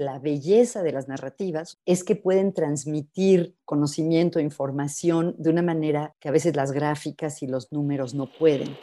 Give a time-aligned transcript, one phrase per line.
[0.00, 6.30] la belleza de las narrativas es que pueden transmitir conocimiento, información de una manera que
[6.30, 8.74] a veces las gráficas y los números no pueden.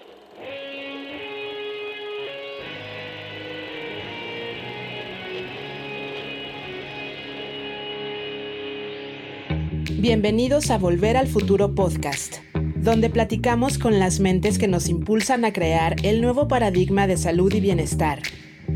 [10.00, 12.36] Bienvenidos a Volver al Futuro Podcast,
[12.76, 17.52] donde platicamos con las mentes que nos impulsan a crear el nuevo paradigma de salud
[17.52, 18.22] y bienestar,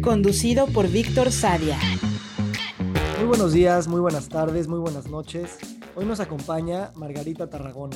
[0.01, 1.77] conducido por Víctor Sadia.
[3.21, 5.59] Muy buenos días, muy buenas tardes, muy buenas noches.
[5.93, 7.95] Hoy nos acompaña Margarita Tarragona.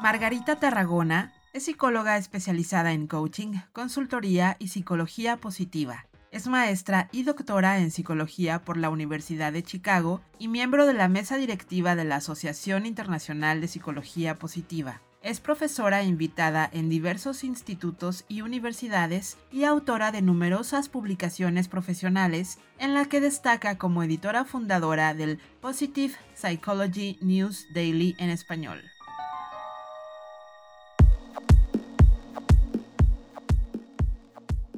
[0.00, 6.06] Margarita Tarragona es psicóloga especializada en coaching, consultoría y psicología positiva.
[6.32, 11.08] Es maestra y doctora en psicología por la Universidad de Chicago y miembro de la
[11.08, 15.02] mesa directiva de la Asociación Internacional de Psicología Positiva.
[15.22, 22.94] Es profesora invitada en diversos institutos y universidades y autora de numerosas publicaciones profesionales, en
[22.94, 28.80] la que destaca como editora fundadora del Positive Psychology News Daily en español.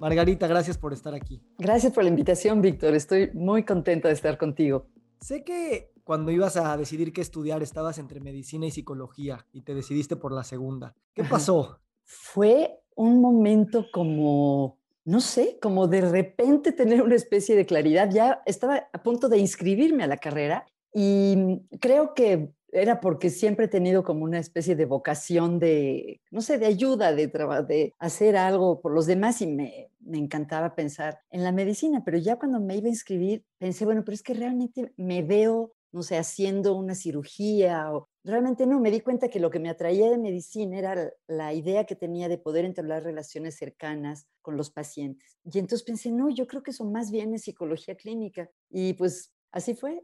[0.01, 1.41] Margarita, gracias por estar aquí.
[1.57, 2.97] Gracias por la invitación, Víctor.
[2.97, 4.89] Estoy muy contenta de estar contigo.
[5.21, 9.75] Sé que cuando ibas a decidir qué estudiar estabas entre medicina y psicología y te
[9.75, 10.95] decidiste por la segunda.
[11.15, 11.79] ¿Qué pasó?
[12.05, 18.11] Fue un momento como, no sé, como de repente tener una especie de claridad.
[18.11, 23.67] Ya estaba a punto de inscribirme a la carrera y creo que era porque siempre
[23.67, 28.37] he tenido como una especie de vocación de, no sé, de ayuda, de, de hacer
[28.37, 32.61] algo por los demás y me, me encantaba pensar en la medicina, pero ya cuando
[32.61, 36.75] me iba a inscribir pensé, bueno, pero es que realmente me veo, no sé, haciendo
[36.75, 40.79] una cirugía o realmente no, me di cuenta que lo que me atraía de medicina
[40.79, 45.39] era la idea que tenía de poder entablar relaciones cercanas con los pacientes.
[45.45, 48.51] Y entonces pensé, no, yo creo que eso más bien es psicología clínica.
[48.71, 50.03] Y pues así fue.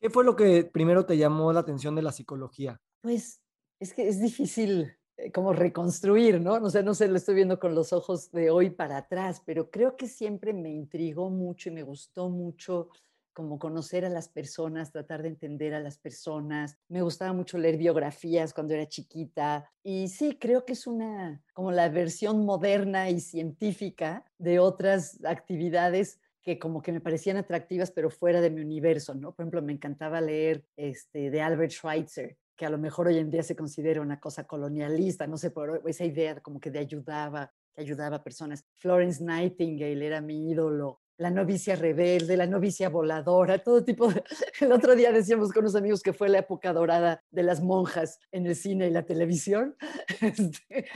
[0.00, 2.80] ¿Qué fue lo que primero te llamó la atención de la psicología?
[3.00, 3.40] Pues
[3.80, 6.58] es que es difícil eh, como reconstruir, ¿no?
[6.58, 9.70] No sé, no sé, lo estoy viendo con los ojos de hoy para atrás, pero
[9.70, 12.88] creo que siempre me intrigó mucho y me gustó mucho
[13.32, 16.78] como conocer a las personas, tratar de entender a las personas.
[16.88, 19.70] Me gustaba mucho leer biografías cuando era chiquita.
[19.82, 26.20] Y sí, creo que es una, como la versión moderna y científica de otras actividades
[26.42, 29.32] que como que me parecían atractivas, pero fuera de mi universo, ¿no?
[29.32, 33.30] Por ejemplo, me encantaba leer este, de Albert Schweitzer, que a lo mejor hoy en
[33.30, 37.52] día se considera una cosa colonialista, no sé, por esa idea como que de ayudaba,
[37.72, 38.64] que ayudaba a personas.
[38.74, 44.24] Florence Nightingale era mi ídolo, la novicia rebelde, la novicia voladora, todo tipo de...
[44.60, 48.18] El otro día decíamos con unos amigos que fue la época dorada de las monjas
[48.32, 49.76] en el cine y la televisión.
[50.20, 50.86] Este,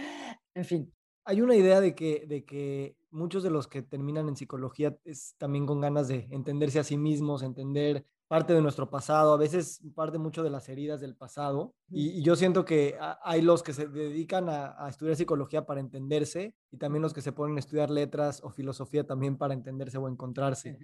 [0.55, 0.93] en fin.
[1.25, 5.35] Hay una idea de que, de que muchos de los que terminan en psicología es
[5.39, 9.81] también con ganas de entenderse a sí mismos, entender parte de nuestro pasado, a veces
[9.95, 11.75] parte mucho de las heridas del pasado.
[11.89, 16.55] Y, yo siento que hay los que se dedican a, a, estudiar psicología para entenderse
[16.71, 20.09] y también los que se ponen a estudiar letras o filosofía también para entenderse o
[20.09, 20.79] encontrarse.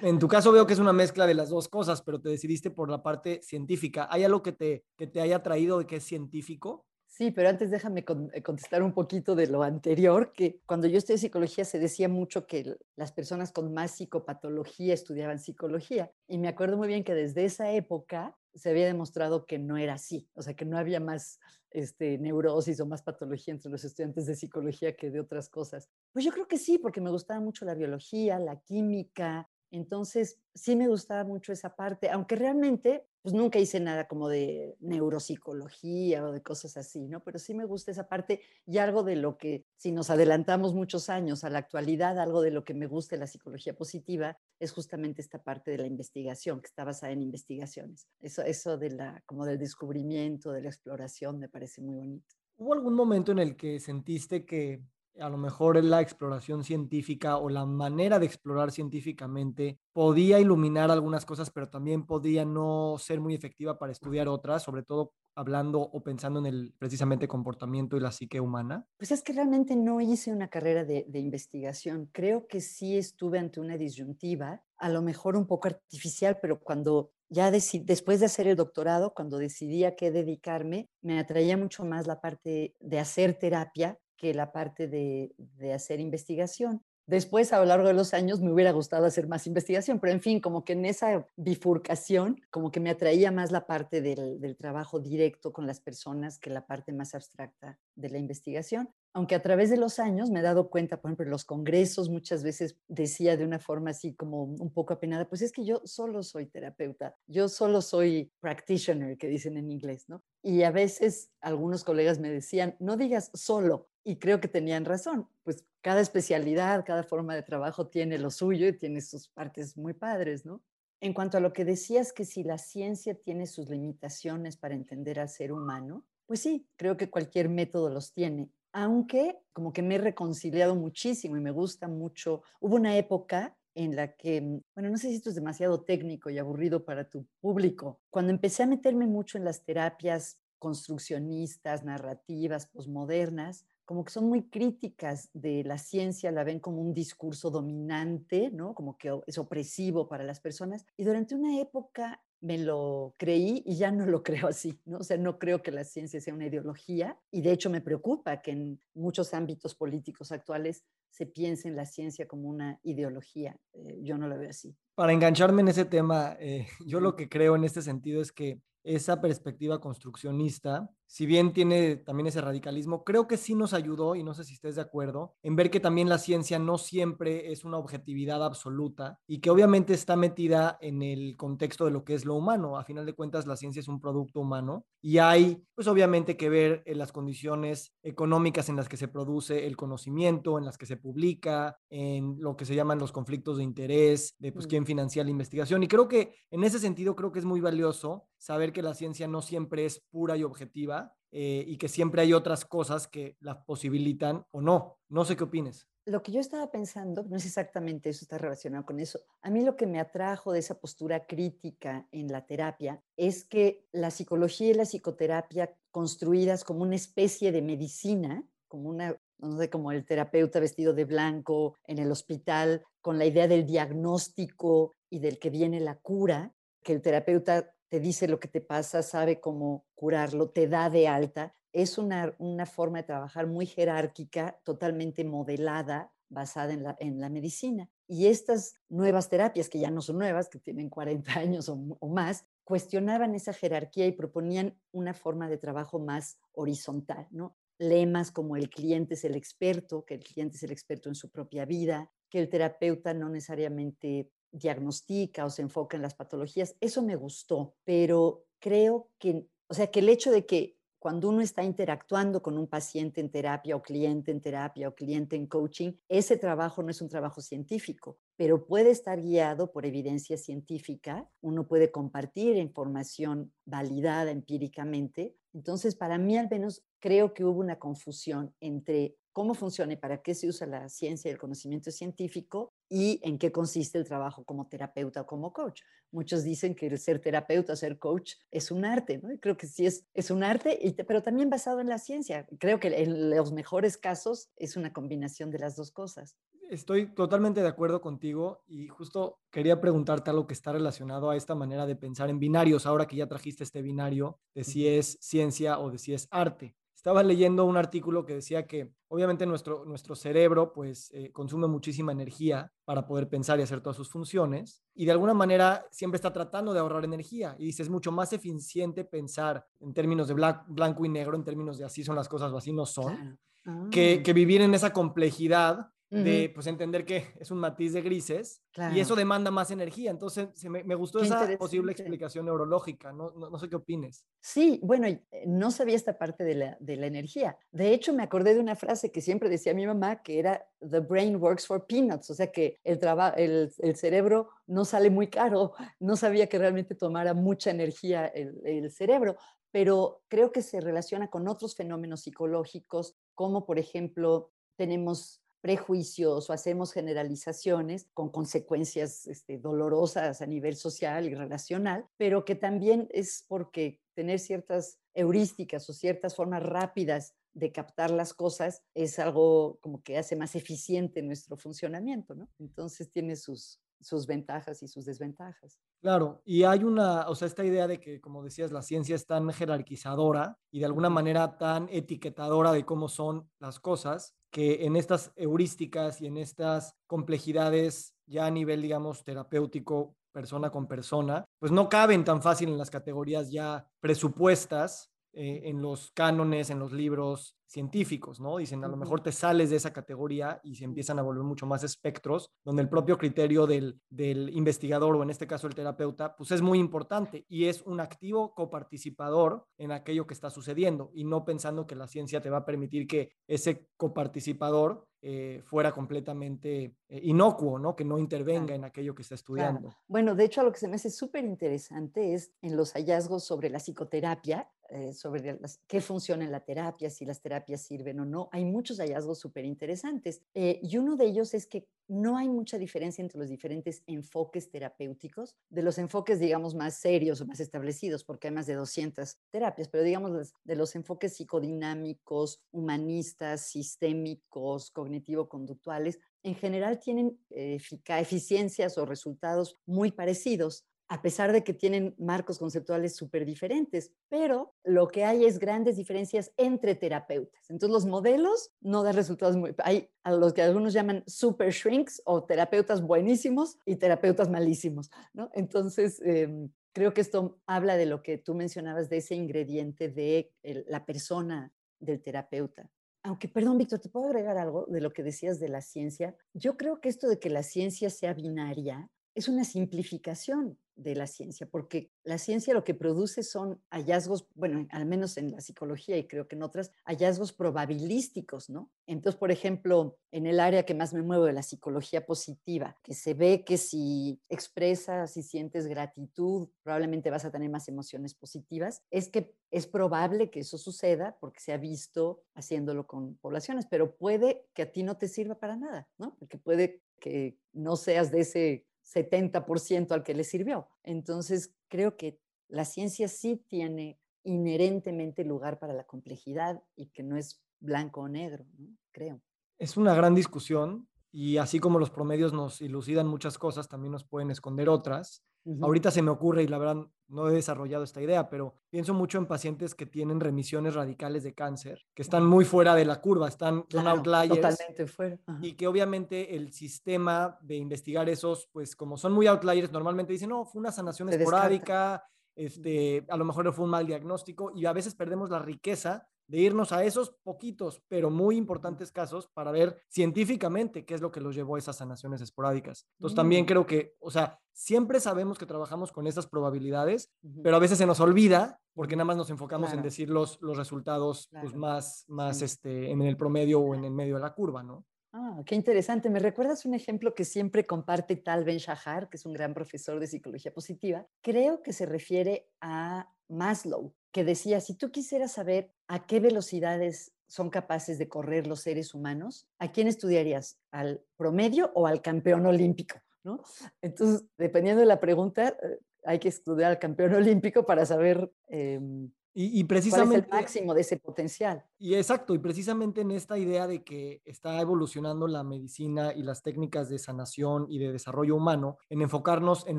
[0.00, 2.70] En tu caso veo que es una mezcla de las dos cosas, pero te decidiste
[2.70, 4.08] por la parte científica.
[4.10, 6.86] ¿Hay algo que te, que te haya traído de que es científico?
[7.22, 11.18] Sí, pero antes déjame eh, contestar un poquito de lo anterior, que cuando yo estudié
[11.18, 16.10] psicología se decía mucho que las personas con más psicopatología estudiaban psicología.
[16.26, 19.94] Y me acuerdo muy bien que desde esa época se había demostrado que no era
[19.94, 21.38] así, o sea, que no había más
[21.70, 25.88] este, neurosis o más patología entre los estudiantes de psicología que de otras cosas.
[26.12, 30.76] Pues yo creo que sí, porque me gustaba mucho la biología, la química, entonces, sí
[30.76, 36.30] me gustaba mucho esa parte, aunque realmente, pues nunca hice nada como de neuropsicología o
[36.30, 37.20] de cosas así, ¿no?
[37.24, 41.08] Pero sí me gusta esa parte y algo de lo que, si nos adelantamos muchos
[41.08, 44.72] años a la actualidad, algo de lo que me gusta de la psicología positiva es
[44.72, 48.06] justamente esta parte de la investigación, que está basada en investigaciones.
[48.20, 52.36] Eso, eso de la, como del descubrimiento, de la exploración, me parece muy bonito.
[52.58, 54.82] ¿Hubo algún momento en el que sentiste que
[55.20, 61.26] a lo mejor la exploración científica o la manera de explorar científicamente podía iluminar algunas
[61.26, 66.02] cosas, pero también podía no ser muy efectiva para estudiar otras, sobre todo hablando o
[66.02, 68.86] pensando en el precisamente comportamiento y la psique humana?
[68.98, 72.10] Pues es que realmente no hice una carrera de, investigación.
[72.12, 77.12] Creo que sí estuve ante una disyuntiva, a lo mejor un poco artificial, pero cuando
[77.28, 82.06] ya después de hacer el doctorado, cuando decidí a qué dedicarme, me atraía mucho más
[82.06, 85.34] la parte de hacer terapia que la parte de,
[85.74, 86.80] hacer investigación.
[87.06, 90.20] Después, a lo largo de los años, me hubiera gustado hacer más investigación, pero en
[90.20, 94.56] fin, como que en esa bifurcación, como que me atraía más la parte del, del,
[94.56, 98.88] trabajo directo con las personas que la parte más abstracta de la investigación.
[99.12, 102.08] Aunque a través de los años me he dado cuenta, por ejemplo, en los congresos
[102.08, 105.82] muchas veces decía de una forma así como un poco apenada, pues es que yo
[105.84, 110.22] solo soy terapeuta, yo solo soy practitioner, que dicen en inglés, ¿no?
[110.40, 115.28] Y a veces algunos colegas me decían, no digas solo, y creo que tenían razón,
[115.42, 119.92] pues cada especialidad, cada forma de trabajo tiene lo suyo y tiene sus partes muy
[119.92, 120.62] padres, ¿no?
[121.00, 125.18] En cuanto a lo que decías, que si la ciencia tiene sus limitaciones para entender
[125.18, 129.96] al ser humano, pues sí, creo que cualquier método los tiene, aunque como que me
[129.96, 132.42] he reconciliado muchísimo y me gusta mucho.
[132.60, 136.30] Hubo una época en la que, mm, bueno, no sé si esto es demasiado técnico
[136.30, 142.66] y aburrido para tu público, cuando empecé a meterme mucho en las terapias construccionistas, narrativas,
[142.66, 148.50] posmodernas, como que son muy críticas de la ciencia, la ven como un discurso dominante,
[148.50, 148.74] ¿no?
[148.74, 150.86] Como que es opresivo para las personas.
[150.96, 154.98] Y durante una época me lo creí y ya no lo creo así, ¿no?
[154.98, 158.42] O sea, no creo que la ciencia sea una ideología y de hecho me preocupa
[158.42, 163.56] que en muchos ámbitos políticos actuales se piense en la ciencia como una ideología.
[163.74, 164.74] Eh, yo no la veo así.
[164.94, 168.60] Para engancharme en ese tema, eh, yo lo que creo en este sentido es que
[168.84, 174.22] esa perspectiva construccionista si bien tiene también ese radicalismo, creo que sí nos ayudó, y
[174.22, 177.66] no sé si estés de acuerdo, en ver que también la ciencia no siempre es
[177.66, 182.24] una objetividad absoluta y que obviamente está metida en el contexto de lo que es
[182.24, 182.78] lo humano.
[182.78, 186.48] A final de cuentas, la ciencia es un producto humano y hay, pues obviamente, que
[186.48, 190.86] ver en las condiciones económicas en las que se produce el conocimiento, en las que
[190.86, 194.68] se publica, en lo que se llaman los conflictos de interés, de pues mm.
[194.70, 195.82] quién financia la investigación.
[195.82, 199.28] Y creo que en ese sentido, creo que es muy valioso saber que la ciencia
[199.28, 203.64] no siempre es pura y objetiva eh, y que siempre hay otras cosas que la
[203.64, 204.98] posibilitan o no.
[205.08, 205.86] No sé qué opines.
[206.06, 209.20] Lo que yo estaba pensando, no es exactamente eso, está relacionado con eso.
[209.42, 213.86] A mí lo que me atrajo de esa postura crítica en la terapia es que
[213.92, 219.70] la psicología y la psicoterapia construidas como una especie de medicina, como una, no sé,
[219.70, 225.20] como el terapeuta vestido de blanco en el hospital, con la idea del diagnóstico y
[225.20, 226.52] del que viene la cura,
[226.82, 231.08] que el terapeuta te dice lo que te pasa, sabe cómo curarlo, te da de
[231.08, 231.54] alta.
[231.74, 237.28] Es una, una forma de trabajar muy jerárquica, totalmente modelada, basada en la, en la
[237.28, 237.90] medicina.
[238.08, 241.76] Y estas nuevas terapias, que ya no son nuevas, que tienen 40 años o,
[242.08, 247.58] más, cuestionaban esa jerarquía y proponían una forma de trabajo más horizontal, ¿no?
[247.76, 251.28] Lemas como el cliente es el experto, que el cliente es el experto en su
[251.28, 257.02] propia vida, que el terapeuta no necesariamente diagnostica o se enfoca en las patologías, eso
[257.02, 261.64] me gustó, pero creo que, o sea, que el hecho de que cuando uno está
[261.64, 266.36] interactuando con un paciente en terapia o cliente en terapia o cliente en coaching, ese
[266.36, 271.90] trabajo no es un trabajo científico, pero puede estar guiado por evidencia científica, uno puede
[271.90, 275.34] compartir información validada empíricamente.
[275.52, 280.22] Entonces, para mí al menos creo que hubo una confusión entre cómo funciona y para
[280.22, 284.44] qué se usa la ciencia y el conocimiento científico y en qué consiste el trabajo
[284.44, 285.82] como terapeuta o como coach.
[286.10, 289.32] Muchos dicen que el ser terapeuta, ser coach es un arte, ¿no?
[289.32, 292.46] Y creo que sí es, es un arte, y pero también basado en la ciencia.
[292.58, 296.36] Creo que en los mejores casos es una combinación de las dos cosas.
[296.70, 301.54] Estoy totalmente de acuerdo contigo y justo quería preguntarte algo que está relacionado a esta
[301.54, 305.78] manera de pensar en binarios, ahora que ya trajiste este binario de si es ciencia
[305.78, 306.74] o de si es arte.
[307.02, 312.12] Estaba leyendo un artículo que decía que obviamente nuestro, nuestro cerebro pues eh, consume muchísima
[312.12, 316.32] energía para poder pensar y hacer todas sus funciones y de alguna manera siempre está
[316.32, 321.04] tratando de ahorrar energía y dice es mucho más eficiente pensar en términos de blanco
[321.04, 323.36] y negro, en términos de así son las cosas o así no son,
[323.66, 323.88] ah.
[323.90, 328.62] que vivir en esa complejidad de pues entender que es un matiz de grises
[328.94, 330.10] y eso demanda más energía.
[330.10, 333.12] Entonces, me, me, gustó esa posible explicación neurológica.
[333.12, 334.26] No, no, sé qué opines.
[334.40, 337.56] Sí, bueno, eh, no sabía esta parte de la, de la, energía.
[337.70, 341.00] De hecho, me acordé de una frase que siempre decía mi mamá, que era, the
[341.00, 343.00] brain works for peanuts, o sea que el,
[343.36, 345.72] el, el cerebro no sale muy caro.
[345.98, 349.36] No sabía que realmente tomara mucha energía el, el cerebro,
[349.70, 356.52] pero creo que se relaciona con otros fenómenos psicológicos, como por ejemplo, tenemos prejuicios o
[356.52, 363.44] hacemos generalizaciones con consecuencias este, dolorosas a nivel social y relacional, pero que también es
[363.48, 370.02] porque tener ciertas heurísticas o ciertas formas rápidas de captar las cosas es algo como
[370.02, 372.48] que hace más eficiente nuestro funcionamiento, ¿no?
[372.58, 375.78] Entonces tiene sus, sus ventajas y sus desventajas.
[376.00, 379.26] Claro, y hay una, o sea, esta idea de que, como decías, la ciencia es
[379.26, 384.96] tan jerarquizadora y de alguna manera tan etiquetadora de cómo son las cosas, que en
[384.96, 391.70] estas heurísticas y en estas complejidades ya a nivel, digamos, terapéutico, persona con persona, pues
[391.70, 396.92] no caben tan fácil en las categorías ya presupuestas eh, en los cánones, en los
[396.92, 398.58] libros científicos, ¿no?
[398.58, 401.64] Dicen, a lo mejor te sales de esa categoría y se empiezan a volver mucho
[401.66, 406.36] más espectros, donde el propio criterio del, del investigador o en este caso el terapeuta,
[406.36, 411.24] pues es muy importante y es un activo coparticipador en aquello que está sucediendo y
[411.24, 416.96] no pensando que la ciencia te va a permitir que ese coparticipador eh, fuera completamente
[417.08, 417.94] eh, inocuo, ¿no?
[417.94, 419.94] Que no intervenga en aquello que está estudiando.
[420.08, 423.44] Bueno, de hecho, a lo que se me hace súper interesante es en los hallazgos
[423.44, 428.24] sobre la psicoterapia, eh, sobre qué funciona en la terapia, si las terapias sirven o
[428.24, 428.48] no.
[428.52, 430.42] Hay muchos hallazgos súper interesantes.
[430.54, 435.56] y uno de ellos es que no hay mucha diferencia entre los diferentes enfoques terapéuticos,
[435.70, 439.88] de los enfoques, digamos, más serios o más establecidos, porque hay más de 200 terapias,
[439.88, 449.06] pero digamos, de los enfoques psicodinámicos, humanistas, sistémicos, cognitivo-conductuales, en general tienen eh, eficiencias o
[449.06, 455.26] resultados muy parecidos a pesar de que tienen marcos conceptuales súper diferentes, pero lo que
[455.26, 457.68] hay es grandes diferencias entre terapeutas.
[457.68, 459.74] Entonces los modelos no dan resultados muy...
[459.84, 465.50] Hay a los que algunos llaman super shrinks o terapeutas buenísimos y terapeutas malísimos, ¿no?
[465.52, 466.18] Entonces...
[466.24, 471.06] Em, creo que esto habla de lo que tú mencionabas, de ese ingrediente de la
[471.06, 472.90] persona del terapeuta.
[473.22, 476.36] Aunque, perdón, Víctor, ¿te puedo agregar algo de lo que decías de la ciencia?
[476.52, 481.26] Yo creo que esto de que la ciencia sea binaria es una simplificación de la
[481.26, 486.18] ciencia, porque la ciencia lo que produce son hallazgos, bueno, al menos en la psicología
[486.18, 488.90] y creo que en otras, hallazgos probabilísticos, ¿no?
[489.06, 493.14] Entonces, por ejemplo, en el área que más me muevo de la psicología positiva, que
[493.14, 499.02] se ve que si expresas y sientes gratitud, probablemente vas a tener más emociones positivas,
[499.10, 504.14] es que es probable que eso suceda porque se ha visto haciéndolo con poblaciones, pero
[504.16, 506.36] puede que a ti no te sirva para nada, ¿no?
[506.38, 510.88] Porque puede que no seas de ese 70% al que le sirvió.
[511.02, 517.36] Entonces, creo que la ciencia sí tiene inherentemente lugar para la complejidad y que no
[517.36, 518.66] es blanco o negro,
[519.10, 519.40] creo.
[519.78, 524.24] Es una gran discusión y así como los promedios nos ilucidan muchas cosas, también nos
[524.24, 525.44] pueden esconder otras.
[525.80, 529.38] Ahorita se me ocurre, y la verdad no he desarrollado esta idea, pero pienso mucho
[529.38, 533.48] en pacientes que tienen remisiones radicales de cáncer, que están muy fuera de la curva,
[533.48, 534.60] están son outliers.
[534.60, 535.38] Totalmente fuera.
[535.60, 540.50] Y que obviamente el sistema de investigar esos, pues como son muy outliers, normalmente dicen,
[540.50, 544.92] no, fue una sanación esporádica, este, a lo mejor fue un mal diagnóstico, y a
[544.92, 549.96] veces perdemos la riqueza de irnos a esos poquitos, pero muy importantes casos para ver
[550.08, 553.06] científicamente qué es lo que los llevó a esas sanaciones esporádicas.
[553.16, 553.66] Entonces también mm.
[553.66, 557.32] creo que, o sea, siempre sabemos que trabajamos con esas probabilidades,
[557.62, 560.76] pero a veces se nos olvida porque nada más nos enfocamos en decir los, los
[560.76, 564.82] resultados pues, más, más este, en el promedio o en el medio de la curva,
[564.82, 565.06] ¿no?
[565.32, 566.28] Ah, qué interesante.
[566.28, 570.20] ¿Me recuerdas un ejemplo que siempre comparte Tal Ben Shahar, que es un gran profesor
[570.20, 571.26] de psicología positiva?
[571.40, 577.32] Creo que se refiere a Maslow, que decía, si tú quisieras saber a qué velocidades
[577.46, 580.78] son capaces de correr los seres humanos, ¿a quién estudiarías?
[580.90, 583.20] ¿Al promedio o al campeón olímpico?
[583.44, 583.62] ¿no?
[584.00, 589.30] Entonces, dependiendo de la pregunta, eh, hay que estudiar al campeón olímpico para saber em,
[589.54, 590.48] y, precisamente...
[590.48, 591.84] ¿Cuál es el máximo de ese potencial?
[591.98, 596.62] Y exacto, y precisamente en esta idea de que está evolucionando la medicina y las
[596.62, 599.98] técnicas de sanación y de desarrollo humano, en enfocarnos en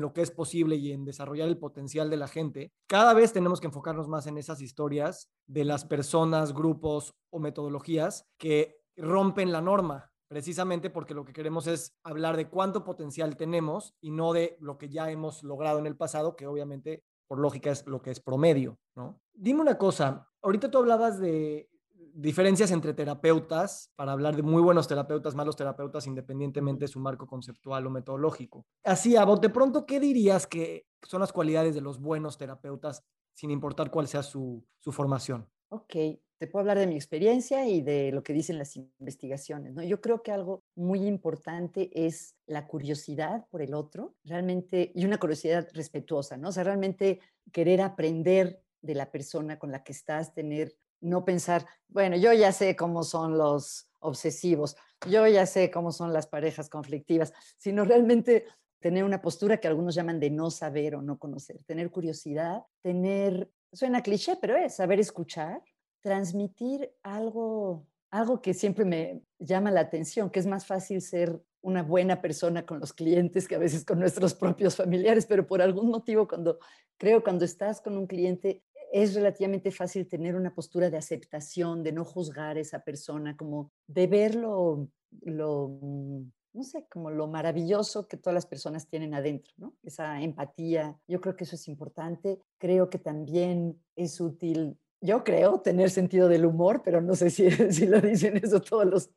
[0.00, 3.60] lo que es posible y en desarrollar el potencial de la gente, cada vez tenemos
[3.60, 9.60] que enfocarnos más en esas historias de las personas, grupos o metodologías que rompen la
[9.60, 14.56] norma, precisamente porque lo que queremos es hablar de cuánto potencial tenemos y no de
[14.60, 18.10] lo que ya hemos logrado en el pasado, que obviamente por lógica es lo que
[18.10, 19.20] es promedio, ¿no?
[19.32, 21.68] Dime una cosa, ahorita tú hablabas de
[22.14, 27.26] diferencias entre terapeutas, para hablar de muy buenos terapeutas, malos terapeutas, independientemente de su marco
[27.26, 28.66] conceptual o metodológico.
[28.84, 33.04] Así, a bote pronto, ¿qué dirías que son las cualidades de los buenos terapeutas,
[33.34, 35.48] sin importar cuál sea su, su formación?
[35.70, 35.96] Ok,
[36.38, 39.72] te puedo hablar de mi experiencia y de lo que dicen las investigaciones.
[39.74, 39.82] ¿no?
[39.82, 45.18] Yo creo que algo muy importante es la curiosidad por el otro, realmente, y una
[45.18, 46.48] curiosidad respetuosa, ¿no?
[46.48, 47.20] O sea, realmente
[47.52, 52.52] querer aprender de la persona con la que estás, tener, no pensar, bueno, yo ya
[52.52, 54.76] sé cómo son los obsesivos,
[55.08, 58.44] yo ya sé cómo son las parejas conflictivas, sino realmente
[58.80, 63.50] tener una postura que algunos llaman de no saber o no conocer, tener curiosidad, tener,
[63.72, 65.62] suena cliché, pero es saber escuchar,
[66.04, 71.82] transmitir algo, algo que siempre me llama la atención, que es más fácil ser una
[71.82, 75.88] buena persona con los clientes que a veces con nuestros propios familiares, pero por algún
[75.88, 76.58] motivo cuando
[76.98, 81.92] creo cuando estás con un cliente es relativamente fácil tener una postura de aceptación, de
[81.92, 84.90] no juzgar a esa persona, como de verlo
[85.22, 85.80] lo,
[86.52, 89.74] no sé, como lo maravilloso que todas las personas tienen adentro, ¿no?
[89.82, 92.38] Esa empatía, yo creo que eso es importante.
[92.58, 97.50] Creo que también es útil yo creo tener sentido del humor, pero no sé si,
[97.72, 99.10] si, lo dicen eso todos los,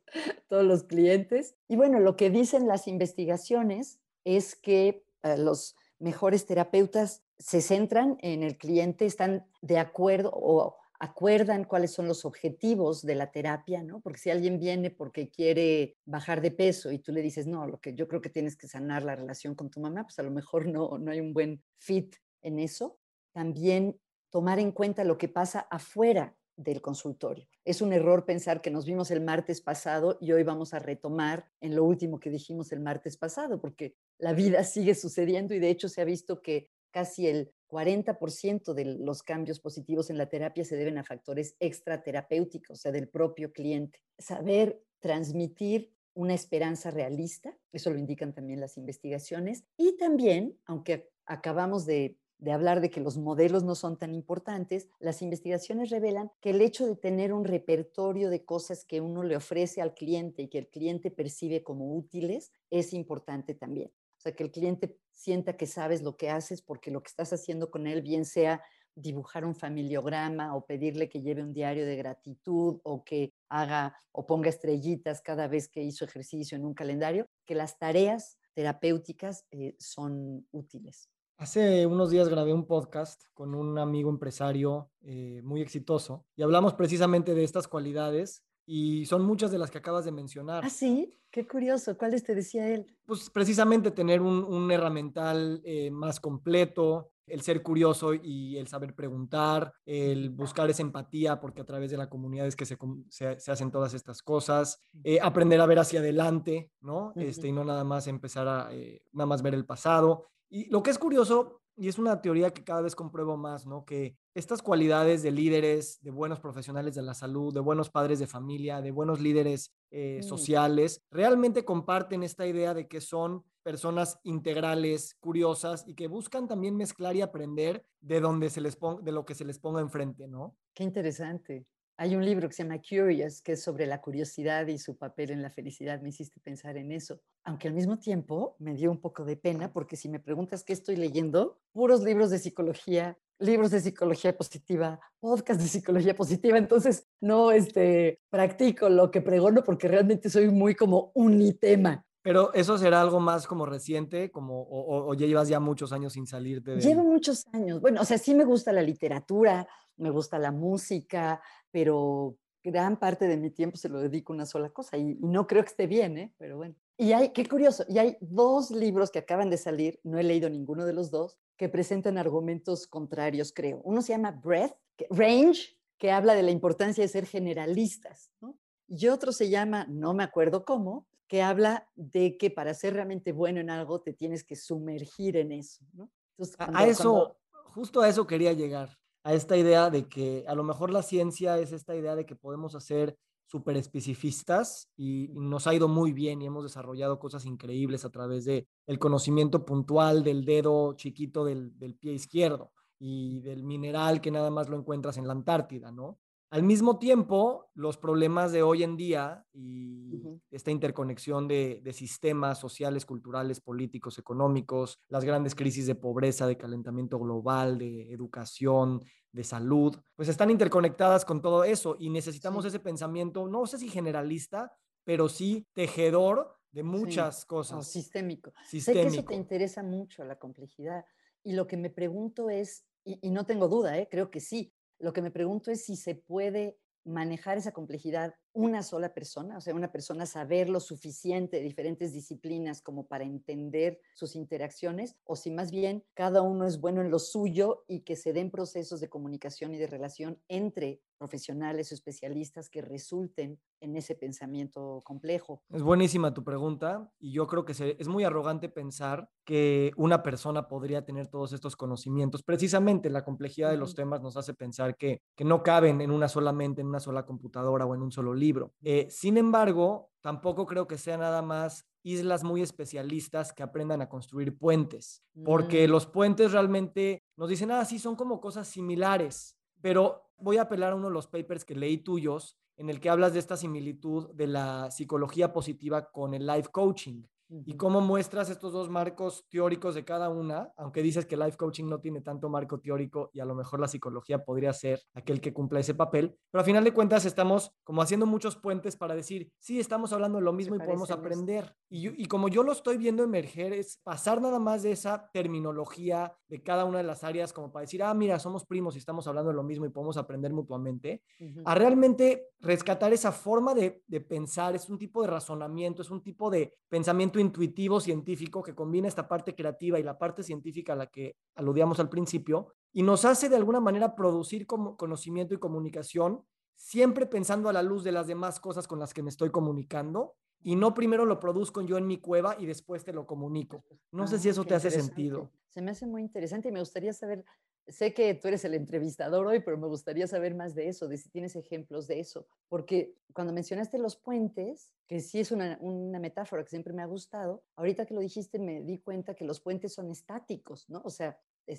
[0.46, 1.54] todos los clientes.
[1.66, 8.18] Y bueno, lo que dicen las investigaciones es que eh, los mejores terapeutas se centran
[8.20, 13.82] en el cliente, están de acuerdo o acuerdan cuáles son los objetivos de la terapia,
[13.82, 14.00] ¿no?
[14.00, 17.80] Porque si alguien viene porque quiere bajar de peso y tú le dices, no, lo
[17.80, 20.32] que yo creo que tienes que sanar la relación con tu mamá, pues a lo
[20.32, 22.98] mejor no, no hay un buen fit en eso.
[23.32, 23.98] También
[24.30, 27.46] tomar en cuenta lo que pasa afuera del consultorio.
[27.64, 31.48] Es un error pensar que nos vimos el martes pasado y hoy vamos a retomar
[31.60, 35.70] en lo último que dijimos el martes pasado, porque la vida sigue sucediendo y de
[35.70, 40.64] hecho se ha visto que casi el 40% de los cambios positivos en la terapia
[40.64, 44.00] se deben a factores extraterapéuticos, o sea, del propio cliente.
[44.18, 51.86] Saber transmitir una esperanza realista, eso lo indican también las investigaciones, y también, aunque acabamos
[51.86, 56.50] de, de, hablar de que los modelos no son tan importantes, las investigaciones revelan que
[56.50, 60.48] el hecho de tener un repertorio de cosas que uno le ofrece al cliente y
[60.48, 63.90] que el cliente percibe como útiles es importante también.
[64.18, 67.32] O sea, que el cliente sienta que sabes lo que haces porque lo que estás
[67.32, 68.62] haciendo con él, bien sea
[68.94, 74.26] dibujar un familiograma o pedirle que lleve un diario de gratitud o que haga o
[74.26, 79.76] ponga estrellitas cada vez que hizo ejercicio en un calendario, que las tareas terapéuticas eh,
[79.78, 81.08] son útiles.
[81.40, 86.74] Hace unos días grabé un podcast con un amigo empresario eh, muy exitoso y hablamos
[86.74, 90.64] precisamente de estas cualidades y son muchas de las que acabas de mencionar.
[90.64, 91.96] Ah, sí, qué curioso.
[91.96, 92.92] ¿Cuáles te decía él?
[93.06, 98.96] Pues precisamente tener un, un herramental eh, más completo, el ser curioso y el saber
[98.96, 102.76] preguntar, el buscar esa empatía, porque a través de la comunidad es que se,
[103.10, 107.12] se, hacen todas estas cosas, eh, aprender a ver hacia adelante, ¿no?
[107.14, 110.26] Este, y no nada más empezar a, eh, nada más ver el pasado.
[110.50, 113.84] Y lo que es curioso y es una teoría que cada vez compruebo más, ¿no?
[113.84, 118.26] Que estas cualidades de líderes, de buenos profesionales de la salud, de buenos padres de
[118.26, 125.14] familia, de buenos líderes eh, sociales, realmente comparten esta idea de que son personas integrales,
[125.20, 129.36] curiosas y que buscan también mezclar y aprender de donde se les de lo que
[129.36, 130.56] se les ponga enfrente, ¿no?
[130.74, 131.64] Qué interesante.
[132.00, 135.32] Hay un libro que se llama Curious, que es sobre la curiosidad y su papel
[135.32, 136.00] en la felicidad.
[136.00, 137.20] Me hiciste pensar en eso.
[137.42, 140.72] Aunque al mismo tiempo me dio un poco de pena, porque si me preguntas qué
[140.72, 146.56] estoy leyendo, puros libros de psicología, libros de psicología positiva, podcast de psicología positiva.
[146.56, 152.06] Entonces, no este, practico lo que pregono porque realmente soy muy como unitema.
[152.22, 156.28] Pero eso será algo más como reciente, como, o, ya llevas ya muchos años sin
[156.28, 156.80] salirte de...
[156.80, 157.80] Llevo muchos años.
[157.80, 159.66] Bueno, o sea, sí me gusta la literatura,
[159.98, 164.46] me gusta la música, pero gran parte de mi tiempo se lo dedico a una
[164.46, 166.34] sola cosa y, no creo que esté bien, ¿eh?
[166.38, 166.74] pero bueno.
[166.96, 170.50] Y hay, qué curioso, y hay dos libros que acaban de salir, no he leído
[170.50, 173.80] ninguno de los dos, que presentan argumentos contrarios, creo.
[173.84, 174.76] Uno se llama Breath,
[175.10, 178.58] Range, que habla de la importancia de ser generalistas, ¿no?
[178.88, 183.32] Y otro se llama, no me acuerdo cómo, que habla de que para ser realmente
[183.32, 186.10] bueno en algo te tienes que sumergir en eso, ¿no?
[186.58, 187.36] a eso,
[187.74, 191.58] justo a eso quería llegar a esta idea de que a lo mejor la ciencia
[191.58, 196.42] es esta idea de que podemos hacer súper especificistas y, nos ha ido muy bien
[196.42, 201.76] y hemos desarrollado cosas increíbles a través de el conocimiento puntual del dedo chiquito del,
[201.78, 206.18] del pie izquierdo y del mineral que nada más lo encuentras en la Antártida, ¿no?
[206.50, 213.04] Al mismo tiempo, los problemas de hoy en día y esta interconexión de, sistemas sociales,
[213.04, 219.94] culturales, políticos, económicos, las grandes crisis de pobreza, de calentamiento global, de educación, de salud,
[220.16, 224.72] pues están interconectadas con todo eso y necesitamos ese pensamiento, no sé si generalista,
[225.04, 227.86] pero sí tejedor de muchas cosas.
[227.86, 228.54] sistémico.
[228.66, 229.04] sistémico.
[229.04, 231.04] Sé que eso te interesa mucho, la complejidad.
[231.44, 234.08] Y lo que me pregunto es, y, y no tengo duda, ¿eh?
[234.10, 238.82] creo que sí, lo que me pregunto es si se puede manejar esa complejidad una
[238.82, 244.00] sola persona, o sea, una persona saber lo suficiente de diferentes disciplinas como para entender
[244.14, 248.16] sus interacciones, o si más bien cada uno es bueno en lo suyo y que
[248.16, 253.96] se den procesos de comunicación y de relación entre profesionales o especialistas que resulten en
[253.96, 255.62] ese pensamiento complejo.
[255.70, 260.68] Es buenísima tu pregunta y yo creo que es muy arrogante pensar que una persona
[260.68, 262.42] podría tener todos estos conocimientos.
[262.42, 266.28] Precisamente la complejidad de los temas nos hace pensar que, que no caben en una
[266.28, 268.72] sola mente, en una sola computadora o en un solo libro libro.
[268.82, 274.08] Eh, sin embargo, tampoco creo que sea nada más islas muy especialistas que aprendan a
[274.08, 275.90] construir puentes, porque mm.
[275.90, 280.92] los puentes realmente nos dicen, ah, sí, son como cosas similares, pero voy a apelar
[280.92, 284.30] a uno de los papers que leí tuyos en el que hablas de esta similitud
[284.34, 289.94] de la psicología positiva con el life coaching y cómo muestras estos dos marcos teóricos
[289.94, 293.44] de cada una, aunque dices que life coaching no tiene tanto marco teórico y a
[293.44, 296.92] lo mejor la psicología podría ser aquel que cumpla ese papel, pero a final de
[296.92, 300.78] cuentas estamos como haciendo muchos puentes para decir, sí, estamos hablando de lo mismo y
[300.78, 301.74] podemos aprender.
[301.88, 306.36] Y, y como yo lo estoy viendo emerger, es pasar nada más de esa terminología
[306.48, 309.26] de cada una de las áreas como para decir, ah, mira, somos primos y estamos
[309.26, 311.22] hablando de lo mismo y podemos aprender mutuamente,
[311.64, 316.22] a realmente rescatar esa forma de, de pensar, es un tipo de razonamiento, es un
[316.22, 320.96] tipo de pensamiento intuitivo científico que combina esta parte creativa y la parte científica a
[320.96, 325.58] la que aludíamos al principio y nos hace de alguna manera producir como conocimiento y
[325.58, 329.50] comunicación siempre pensando a la luz de las demás cosas con las que me estoy
[329.50, 333.84] comunicando y no primero lo produzco yo en mi cueva y después te lo comunico.
[334.10, 335.50] No sé si ah, eso te hace sentido.
[335.68, 337.44] Se me hace muy interesante y me gustaría saber
[337.88, 341.16] sé que tú eres el entrevistador hoy, pero me gustaría saber más de eso, de
[341.16, 345.78] si tienes ejemplos de eso, porque cuando mencionaste los puentes, que sí es una,
[346.20, 349.60] metáfora que siempre me ha gustado, ahorita que lo dijiste me di cuenta que los
[349.60, 351.00] puentes son estáticos, ¿no?
[351.04, 351.38] O sea,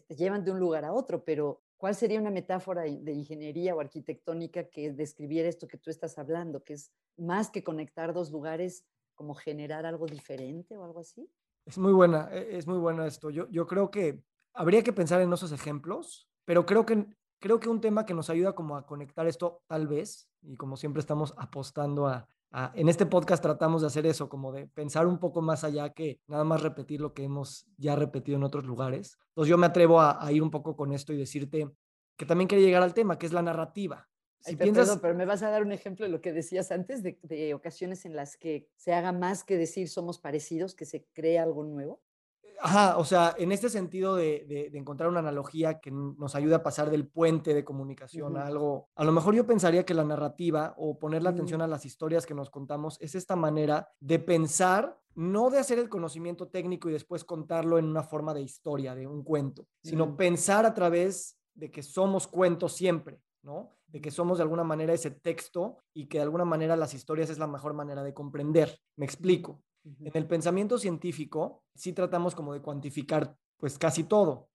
[0.09, 4.69] llevan de un lugar a otro, pero ¿cuál sería una metáfora de ingeniería o arquitectónica
[4.69, 9.33] que describiera esto que tú estás hablando, que es más que conectar dos lugares, como
[9.33, 11.29] generar algo diferente o algo así?
[11.65, 13.29] Es muy buena, e, es muy bueno esto.
[13.29, 17.07] Yo creo que habría que pensar en esos ejemplos, pero creo que,
[17.39, 20.77] creo que un tema que nos ayuda como a conectar esto tal vez, y como
[20.77, 22.27] siempre estamos apostando a,
[22.73, 26.19] en este podcast tratamos de hacer eso, como de pensar un poco más allá que
[26.27, 29.19] nada más repetir lo que hemos ya repetido en otros lugares.
[29.29, 31.69] Entonces yo me atrevo a, ir un poco con esto y decirte
[32.17, 34.09] que también quería llegar al tema, que es la narrativa.
[34.41, 34.97] Si piensas...
[34.99, 38.05] pero me vas a dar un ejemplo de lo que decías antes, de, de, ocasiones
[38.05, 42.01] en las que se haga más que decir somos parecidos, que se cree algo nuevo.
[42.61, 46.89] Ajá, o sea, en este sentido de, encontrar una analogía que nos ayude a pasar
[46.89, 50.99] del puente de comunicación a algo, a lo mejor yo pensaría que la narrativa o
[50.99, 55.49] poner la atención a las historias que nos contamos es esta manera de pensar, no
[55.49, 59.23] de hacer el conocimiento técnico y después contarlo en una forma de historia, de un
[59.23, 63.69] cuento, sino pensar a través de que somos cuentos siempre, ¿no?
[63.87, 67.29] De que somos de alguna manera ese texto y que de alguna manera las historias
[67.29, 68.79] es la mejor manera de comprender.
[68.95, 69.61] Me explico.
[69.99, 74.49] En el pensamiento científico sí tratamos como de cuantificar pues casi todo,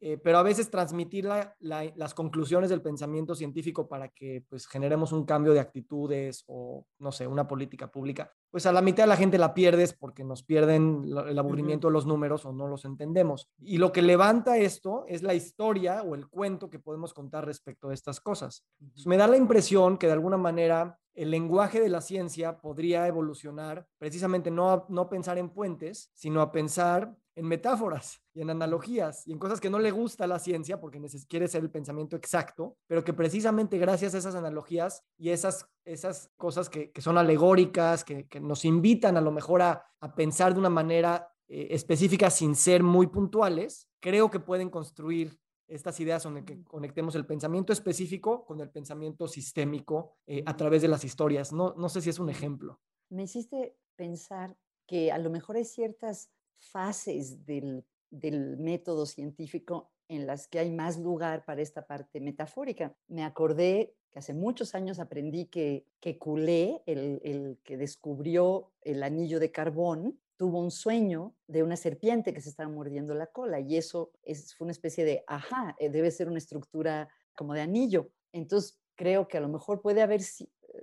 [0.00, 1.28] eh, pero a veces transmitir
[1.60, 7.12] las conclusiones del pensamiento científico para que pues generemos un cambio de actitudes o no
[7.12, 10.42] sé, una política pública, pues a la mitad de la gente la pierdes porque nos
[10.42, 13.48] pierden el aburrimiento de los números o no los entendemos.
[13.60, 17.90] Y lo que levanta esto es la historia o el cuento que podemos contar respecto
[17.90, 18.64] a estas cosas.
[19.06, 23.86] me da la impresión que de alguna manera el lenguaje de la ciencia podría evolucionar
[23.98, 29.26] precisamente no a, no pensar en puentes, sino a pensar en metáforas y en analogías
[29.26, 32.16] y en cosas que no le gusta a la ciencia porque quiere ser el pensamiento
[32.16, 38.04] exacto, pero que precisamente gracias a esas analogías y esas, esas cosas que, son alegóricas,
[38.04, 42.82] que, nos invitan a lo mejor a, pensar de una manera eh, específica sin ser
[42.82, 45.38] muy puntuales, creo que pueden construir
[45.68, 50.82] estas ideas donde que conectemos el pensamiento específico con el pensamiento sistémico eh, a través
[50.82, 51.52] de las historias.
[51.52, 52.80] No, no sé si es un ejemplo.
[53.08, 60.26] Me hiciste pensar que a lo mejor hay ciertas fases del, del método científico en
[60.26, 62.94] las que hay más lugar para esta parte metafórica.
[63.08, 69.02] Me acordé que hace muchos años aprendí que, que Coulé, el, el, que descubrió el
[69.02, 73.60] anillo de carbón, tuvo un sueño de una serpiente que se estaba mordiendo la cola
[73.60, 77.60] y eso es, fue una especie de, ajá, eh, debe ser una estructura como de
[77.60, 78.10] anillo.
[78.32, 80.22] Entonces, creo que a lo mejor puede haber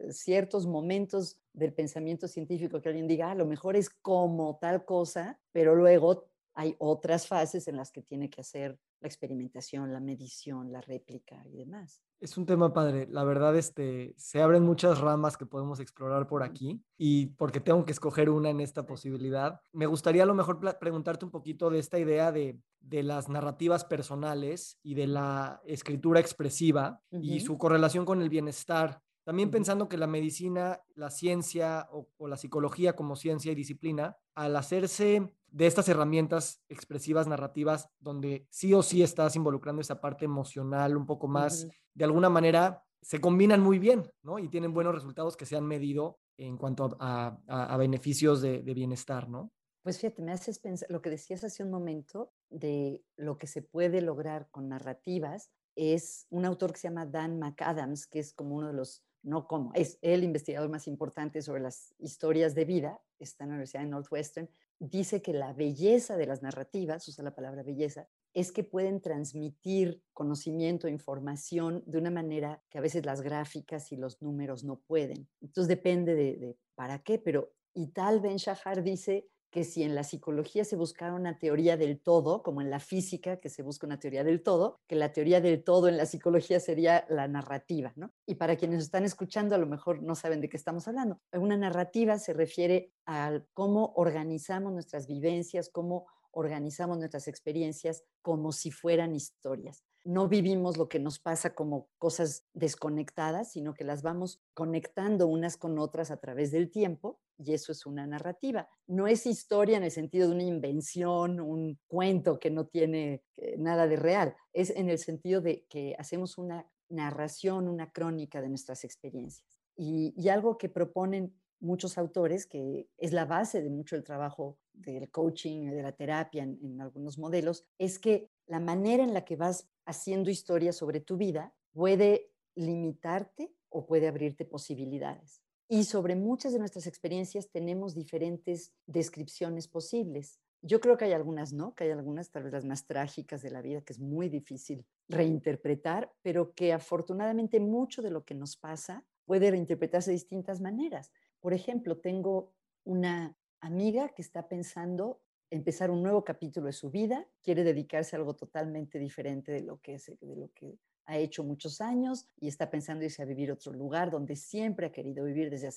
[0.09, 4.85] ciertos momentos del pensamiento científico que alguien diga, ah, a lo mejor es como tal
[4.85, 9.99] cosa, pero luego hay otras fases en las que tiene que hacer la experimentación, la
[9.99, 12.01] medición, la réplica y demás.
[12.19, 13.07] Es un tema padre.
[13.11, 17.85] La verdad, este, se abren muchas ramas que podemos explorar por aquí y porque tengo
[17.85, 21.77] que escoger una en esta posibilidad, me gustaría a lo mejor preguntarte un poquito de
[21.77, 28.05] esta idea de, de las narrativas personales y de la escritura expresiva y su correlación
[28.05, 29.01] con el bienestar.
[29.27, 34.15] También pensando que la medicina, la ciencia o, o la psicología como ciencia y disciplina,
[34.35, 40.23] al hacerse de estas herramientas expresivas narrativas donde sí o sí estás involucrando esa parte
[40.23, 44.39] emocional un poco más, de alguna manera se combinan muy bien, ¿no?
[44.39, 49.51] Y tienen buenos resultados que se han medido en cuanto a, beneficios de, bienestar, ¿no?
[49.83, 53.61] Pues fíjate, me haces pensar, lo que decías hace un momento de lo que se
[53.61, 58.55] puede lograr con narrativas, es un autor que se llama Dan McAdams, que es como
[58.55, 59.71] uno de los no cómo.
[59.73, 63.89] Es el investigador más importante sobre las historias de vida, está en la Universidad de
[63.89, 64.49] Northwestern,
[64.79, 70.03] dice que la belleza de las narrativas, usa la palabra belleza, es que pueden transmitir
[70.13, 75.27] conocimiento, información de una manera que a veces las gráficas y los números no pueden.
[75.41, 79.95] Entonces depende de, de para qué, pero y tal Ben Shahar dice que si en
[79.95, 83.87] la psicología se buscara una teoría del todo, como en la física que se busca
[83.87, 87.93] una teoría del todo, que la teoría del todo en la psicología sería la narrativa,
[87.95, 88.11] ¿no?
[88.25, 91.19] Y para quienes están escuchando a lo mejor no saben de qué estamos hablando.
[91.33, 98.71] Una narrativa se refiere a cómo organizamos nuestras vivencias, cómo organizamos nuestras experiencias como si
[98.71, 99.83] fueran historias.
[100.03, 105.57] No vivimos lo que nos pasa como cosas desconectadas, sino que las vamos conectando unas
[105.57, 108.67] con otras a través del tiempo y eso es una narrativa.
[108.87, 113.55] No es historia en el sentido de una invención, un cuento que no tiene eh,
[113.57, 118.49] nada de real, es en el sentido de que hacemos una narración, una crónica de
[118.49, 119.59] nuestras experiencias.
[119.75, 125.09] Y, algo que proponen muchos autores, que es la base de mucho el trabajo del
[125.09, 129.69] coaching, de la terapia en, algunos modelos, es que la manera en la que vas
[129.85, 135.41] haciendo historia sobre tu vida puede limitarte o puede abrirte posibilidades.
[135.69, 140.39] Y sobre muchas de nuestras experiencias tenemos diferentes descripciones posibles.
[140.61, 141.75] Yo creo que hay algunas, ¿no?
[141.75, 144.85] Que hay algunas, tal vez las más trágicas de la vida, que es muy difícil
[145.09, 151.11] reinterpretar, pero que afortunadamente mucho de lo que nos pasa puede reinterpretarse de distintas maneras.
[151.41, 152.53] Por ejemplo, tengo
[152.85, 158.19] una amiga que está pensando empezar un nuevo capítulo de su vida, quiere dedicarse a
[158.19, 160.77] algo totalmente diferente de lo que, es, de lo que
[161.07, 164.87] ha hecho muchos años y está pensando irse a vivir a otro lugar donde siempre
[164.87, 165.71] ha querido vivir desde,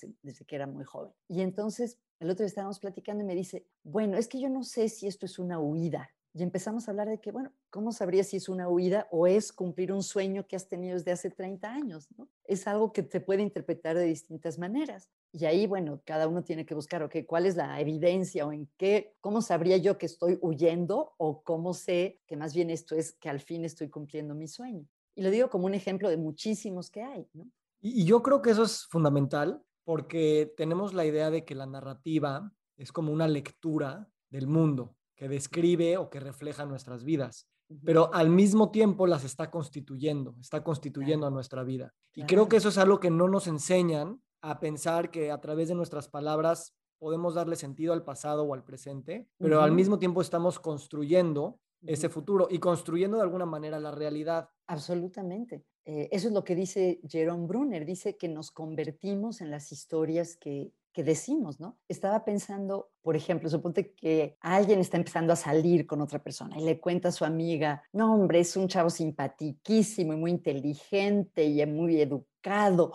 [0.47, 1.13] que era muy joven.
[1.29, 4.63] Y entonces el otro día estábamos platicando y me dice, bueno, es que yo no
[4.65, 6.11] sé si esto es una huida.
[6.33, 9.53] Y empezamos a hablar de que, bueno, ¿cómo sabrías si es una huida o es
[9.53, 12.09] cumplir un sueño que has tenido desde hace 30 años?
[12.45, 15.11] Es algo que te puede interpretar de distintas maneras.
[15.33, 18.69] Y ahí, bueno, cada uno tiene que buscar, ok, ¿cuál es la evidencia o en
[18.77, 23.13] qué, cómo sabría yo que estoy huyendo o cómo sé que más bien esto es
[23.13, 24.87] que al fin estoy cumpliendo mi sueño?
[25.21, 27.45] Y lo digo como un ejemplo de muchísimos que hay, ¿no?
[27.83, 32.51] Y, yo creo que eso es fundamental porque tenemos la idea de que la narrativa
[32.79, 37.47] es como una lectura del mundo que describe o que refleja nuestras vidas,
[37.85, 41.93] pero al mismo tiempo las está constituyendo, está constituyendo a nuestra vida.
[42.15, 45.69] Y creo que eso es algo que no nos enseñan a pensar que a través
[45.69, 50.23] de nuestras palabras podemos darle sentido al pasado o al presente, pero al mismo tiempo
[50.23, 54.51] estamos construyendo ese futuro y construyendo de alguna manera la realidad.
[54.67, 55.65] Absolutamente.
[55.85, 60.37] Eh, eso es lo que dice Jerome Brunner, dice que nos convertimos en las historias
[60.37, 61.79] que, que decimos, ¿no?
[61.89, 66.65] Estaba pensando, por ejemplo, suponte que alguien está empezando a salir con otra persona y
[66.65, 71.65] le cuenta a su amiga, no, hombre, es un chavo simpatiquísimo y muy inteligente y
[71.67, 72.93] muy educado.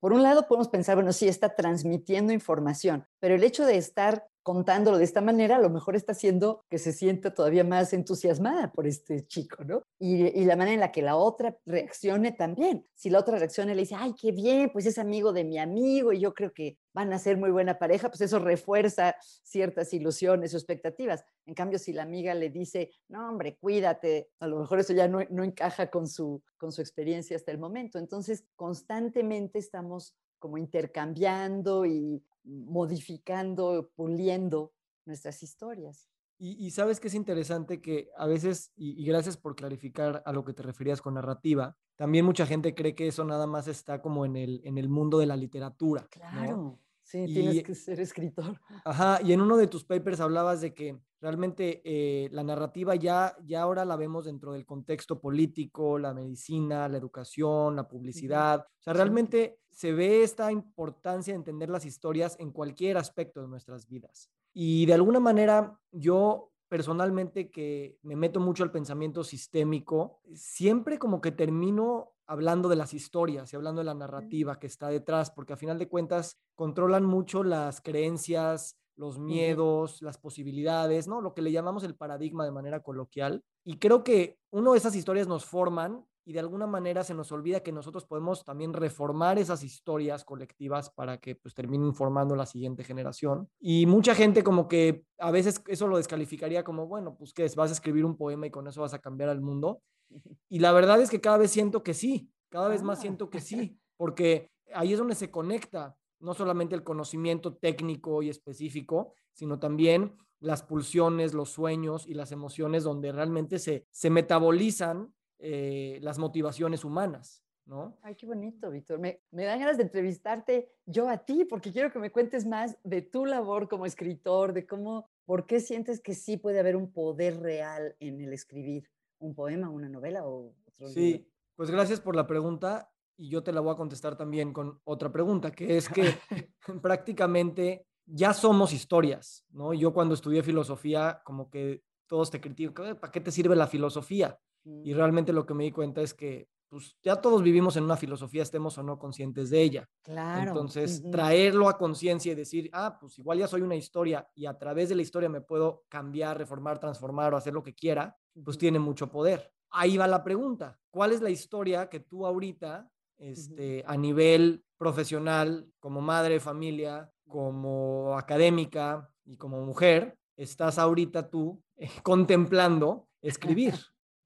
[0.00, 4.26] Por un lado podemos pensar, bueno, sí, está transmitiendo información, pero el hecho de estar
[4.46, 8.70] contándolo de esta manera, a lo mejor está haciendo que se sienta todavía más entusiasmada
[8.70, 9.82] por este chico, ¿no?
[9.98, 12.86] Y, la manera en la que la otra reaccione también.
[12.94, 15.58] Si la otra reacciona y le dice, ay, qué bien, pues es amigo de mi
[15.58, 19.92] amigo y yo creo que van a ser muy buena pareja, pues eso refuerza ciertas
[19.92, 21.24] ilusiones o expectativas.
[21.44, 25.08] En cambio, si la amiga le dice, no, hombre, cuídate, a lo mejor eso ya
[25.08, 27.98] no, no encaja con su, con su experiencia hasta el momento.
[27.98, 34.72] Entonces, constantemente estamos como intercambiando y modificando, puliendo
[35.04, 36.08] nuestras historias.
[36.38, 40.52] Y, sabes que es interesante que a veces, y, gracias por clarificar a lo que
[40.52, 44.36] te referías con narrativa, también mucha gente cree que eso nada más está como en
[44.36, 46.06] el, en el mundo de la literatura.
[46.10, 48.60] Claro, sí, tienes que ser escritor.
[48.84, 53.34] Ajá, y en uno de tus papers hablabas de que realmente eh, la narrativa ya,
[53.42, 58.60] ya ahora la vemos dentro del contexto político, la medicina, la educación, la publicidad.
[58.60, 63.48] O sea, realmente se ve esta importancia de entender las historias en cualquier aspecto de
[63.48, 64.30] nuestras vidas.
[64.54, 71.20] Y de alguna manera yo personalmente que me meto mucho al pensamiento sistémico, siempre como
[71.20, 75.52] que termino hablando de las historias y hablando de la narrativa que está detrás, porque
[75.52, 81.20] a final de cuentas controlan mucho las creencias, los miedos, las posibilidades, ¿no?
[81.20, 83.44] Lo que le llamamos el paradigma de manera coloquial.
[83.62, 87.30] Y creo que uno de esas historias nos forman y de alguna manera se nos
[87.30, 92.46] olvida que nosotros podemos también reformar esas historias colectivas para que pues terminen formando la
[92.46, 93.48] siguiente generación.
[93.60, 97.70] Y mucha gente como que a veces eso lo descalificaría como, bueno, pues que vas
[97.70, 99.80] a escribir un poema y con eso vas a cambiar al mundo.
[100.48, 103.02] Y la verdad es que cada vez siento que sí, cada vez más ah.
[103.02, 108.30] siento que sí, porque ahí es donde se conecta no solamente el conocimiento técnico y
[108.30, 115.14] específico, sino también las pulsiones, los sueños y las emociones donde realmente se, se metabolizan
[115.38, 117.42] eh, las motivaciones humanas.
[117.66, 117.98] ¿no?
[118.02, 118.98] Ay, qué bonito, Víctor.
[118.98, 122.78] Me, me dan ganas de entrevistarte yo a ti, porque quiero que me cuentes más
[122.84, 126.92] de tu labor como escritor, de cómo, por qué sientes que sí puede haber un
[126.92, 132.14] poder real en el escribir un poema, una novela o otro Sí, pues gracias por
[132.14, 135.88] la pregunta y yo te la voy a contestar también con otra pregunta, que es
[135.88, 136.02] que
[136.82, 139.74] prácticamente ya somos historias, ¿no?
[139.74, 144.38] Yo cuando estudié filosofía, como que todos te critican, ¿para qué te sirve la filosofía?
[144.84, 147.96] Y realmente lo que me di cuenta es que pues ya todos vivimos en una
[147.96, 149.88] filosofía, estemos o no conscientes de ella.
[150.02, 150.50] Claro.
[150.50, 154.58] Entonces, traerlo a conciencia y decir, ah, pues igual ya soy una historia y a
[154.58, 158.58] través de la historia me puedo cambiar, reformar, transformar o hacer lo que quiera, pues
[158.58, 159.52] tiene mucho poder.
[159.70, 160.78] Ahí va la pregunta.
[160.90, 168.16] ¿Cuál es la historia que tú ahorita, este, a nivel profesional, como madre, familia, como
[168.18, 173.74] académica y como mujer, estás ahorita tú eh, contemplando escribir?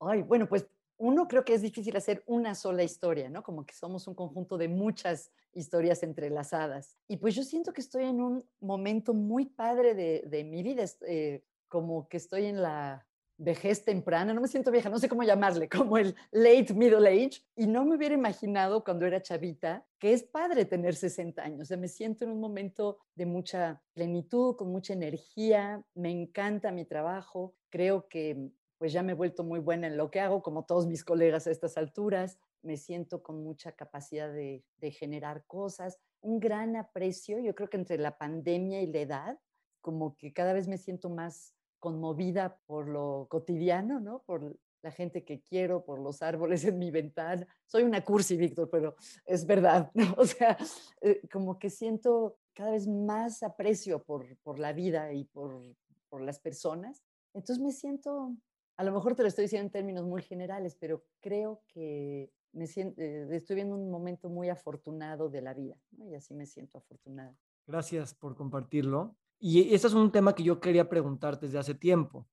[0.00, 3.42] Ay, bueno, pues uno creo que es difícil hacer una sola historia, ¿no?
[3.42, 6.98] Como que somos un conjunto de muchas historias entrelazadas.
[7.08, 11.42] Y pues yo siento que estoy en un momento muy padre de, mi vida, eh,
[11.68, 13.06] como que estoy en la
[13.38, 17.42] vejez temprana, no me siento vieja, no sé cómo llamarle, como el late middle age,
[17.56, 21.64] y no me hubiera imaginado cuando era chavita que es padre tener 60 años, o
[21.64, 26.84] sea, me siento en un momento de mucha plenitud, con mucha energía, me encanta mi
[26.84, 30.64] trabajo, creo que pues ya me he vuelto muy buena en lo que hago, como
[30.64, 35.98] todos mis colegas a estas alturas, me siento con mucha capacidad de, de generar cosas,
[36.22, 39.38] un gran aprecio, yo creo que entre la pandemia y la edad,
[39.82, 44.22] como que cada vez me siento más conmovida por lo cotidiano, ¿no?
[44.22, 47.46] Por la gente que quiero, por los árboles en mi ventana.
[47.66, 50.14] Soy una cursi, Víctor, pero es verdad, ¿no?
[50.16, 50.56] O sea,
[51.02, 55.60] eh, como que siento cada vez más aprecio por, por la vida y por,
[56.08, 57.04] por las personas.
[57.34, 58.34] Entonces me siento
[58.80, 62.66] a lo mejor te lo estoy diciendo en términos muy generales, pero creo que me
[62.66, 66.78] siento, eh, estoy viendo un momento muy afortunado de la vida, y así me siento
[66.78, 67.36] afortunada.
[67.66, 69.14] Gracias por compartirlo.
[69.38, 72.26] Y ese es un tema que yo quería preguntarte desde hace tiempo,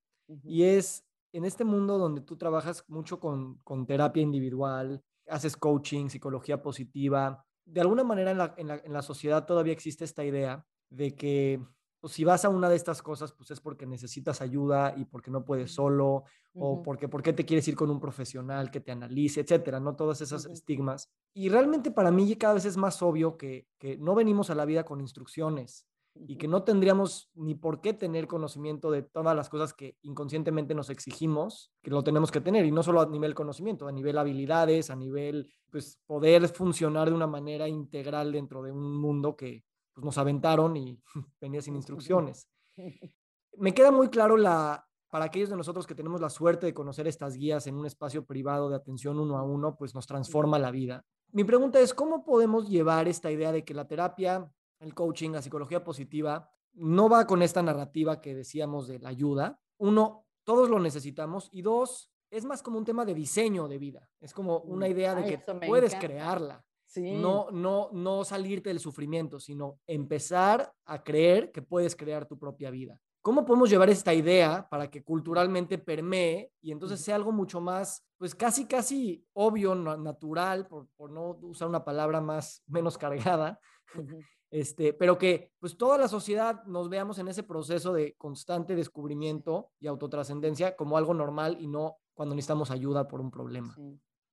[0.45, 6.07] y es, en este mundo donde tú trabajas mucho con, con, terapia individual, haces coaching,
[6.07, 10.23] psicología positiva, de alguna manera en la, en, la, en la sociedad todavía existe esta
[10.23, 11.59] idea de que
[11.99, 15.31] pues si vas a una de estas cosas, pues es porque necesitas ayuda y porque
[15.31, 19.41] no puedes solo, o porque, porque te quieres ir con un profesional que te analice,
[19.41, 19.95] etcétera, ¿no?
[19.95, 21.11] Todos esos estigmas.
[21.33, 24.65] Y realmente para mí cada vez es más obvio que, que no venimos a la
[24.65, 25.87] vida con instrucciones
[26.25, 30.73] y que no tendríamos ni por qué tener conocimiento de todas las cosas que inconscientemente
[30.73, 34.17] nos exigimos, que lo tenemos que tener, y no solo a nivel conocimiento, a nivel
[34.17, 39.63] habilidades, a nivel, pues, poder funcionar de una manera integral dentro de un mundo que,
[39.97, 41.01] pues nos aventaron y
[41.41, 42.47] venía sin instrucciones.
[43.57, 47.07] Me queda muy claro la, para aquellos de nosotros que tenemos la suerte de conocer
[47.07, 50.69] estas guías en un espacio privado de atención uno a uno, pues nos transforma la
[50.69, 51.03] vida.
[51.31, 54.47] Mi pregunta es, ¿cómo podemos llevar esta idea de que la terapia,
[54.79, 59.59] el coaching, la psicología positiva, no va con esta narrativa que decíamos de la ayuda?
[59.79, 64.07] Uno, todos lo necesitamos y dos, es más como un tema de diseño de vida.
[64.19, 66.66] Es como una idea de que puedes crearla.
[67.01, 72.69] No, no, no salirte del sufrimiento, sino empezar a creer que puedes crear tu propia
[72.71, 72.99] vida.
[73.21, 78.05] ¿Cómo podemos llevar esta idea para que culturalmente permee y entonces sea algo mucho más,
[78.17, 83.59] pues casi, casi obvio, natural, por, no usar una palabra más, menos cargada,
[84.49, 89.71] este, pero que pues toda la sociedad nos veamos en ese proceso de constante descubrimiento
[89.79, 93.75] y autotrascendencia como algo normal y no cuando necesitamos ayuda por un problema?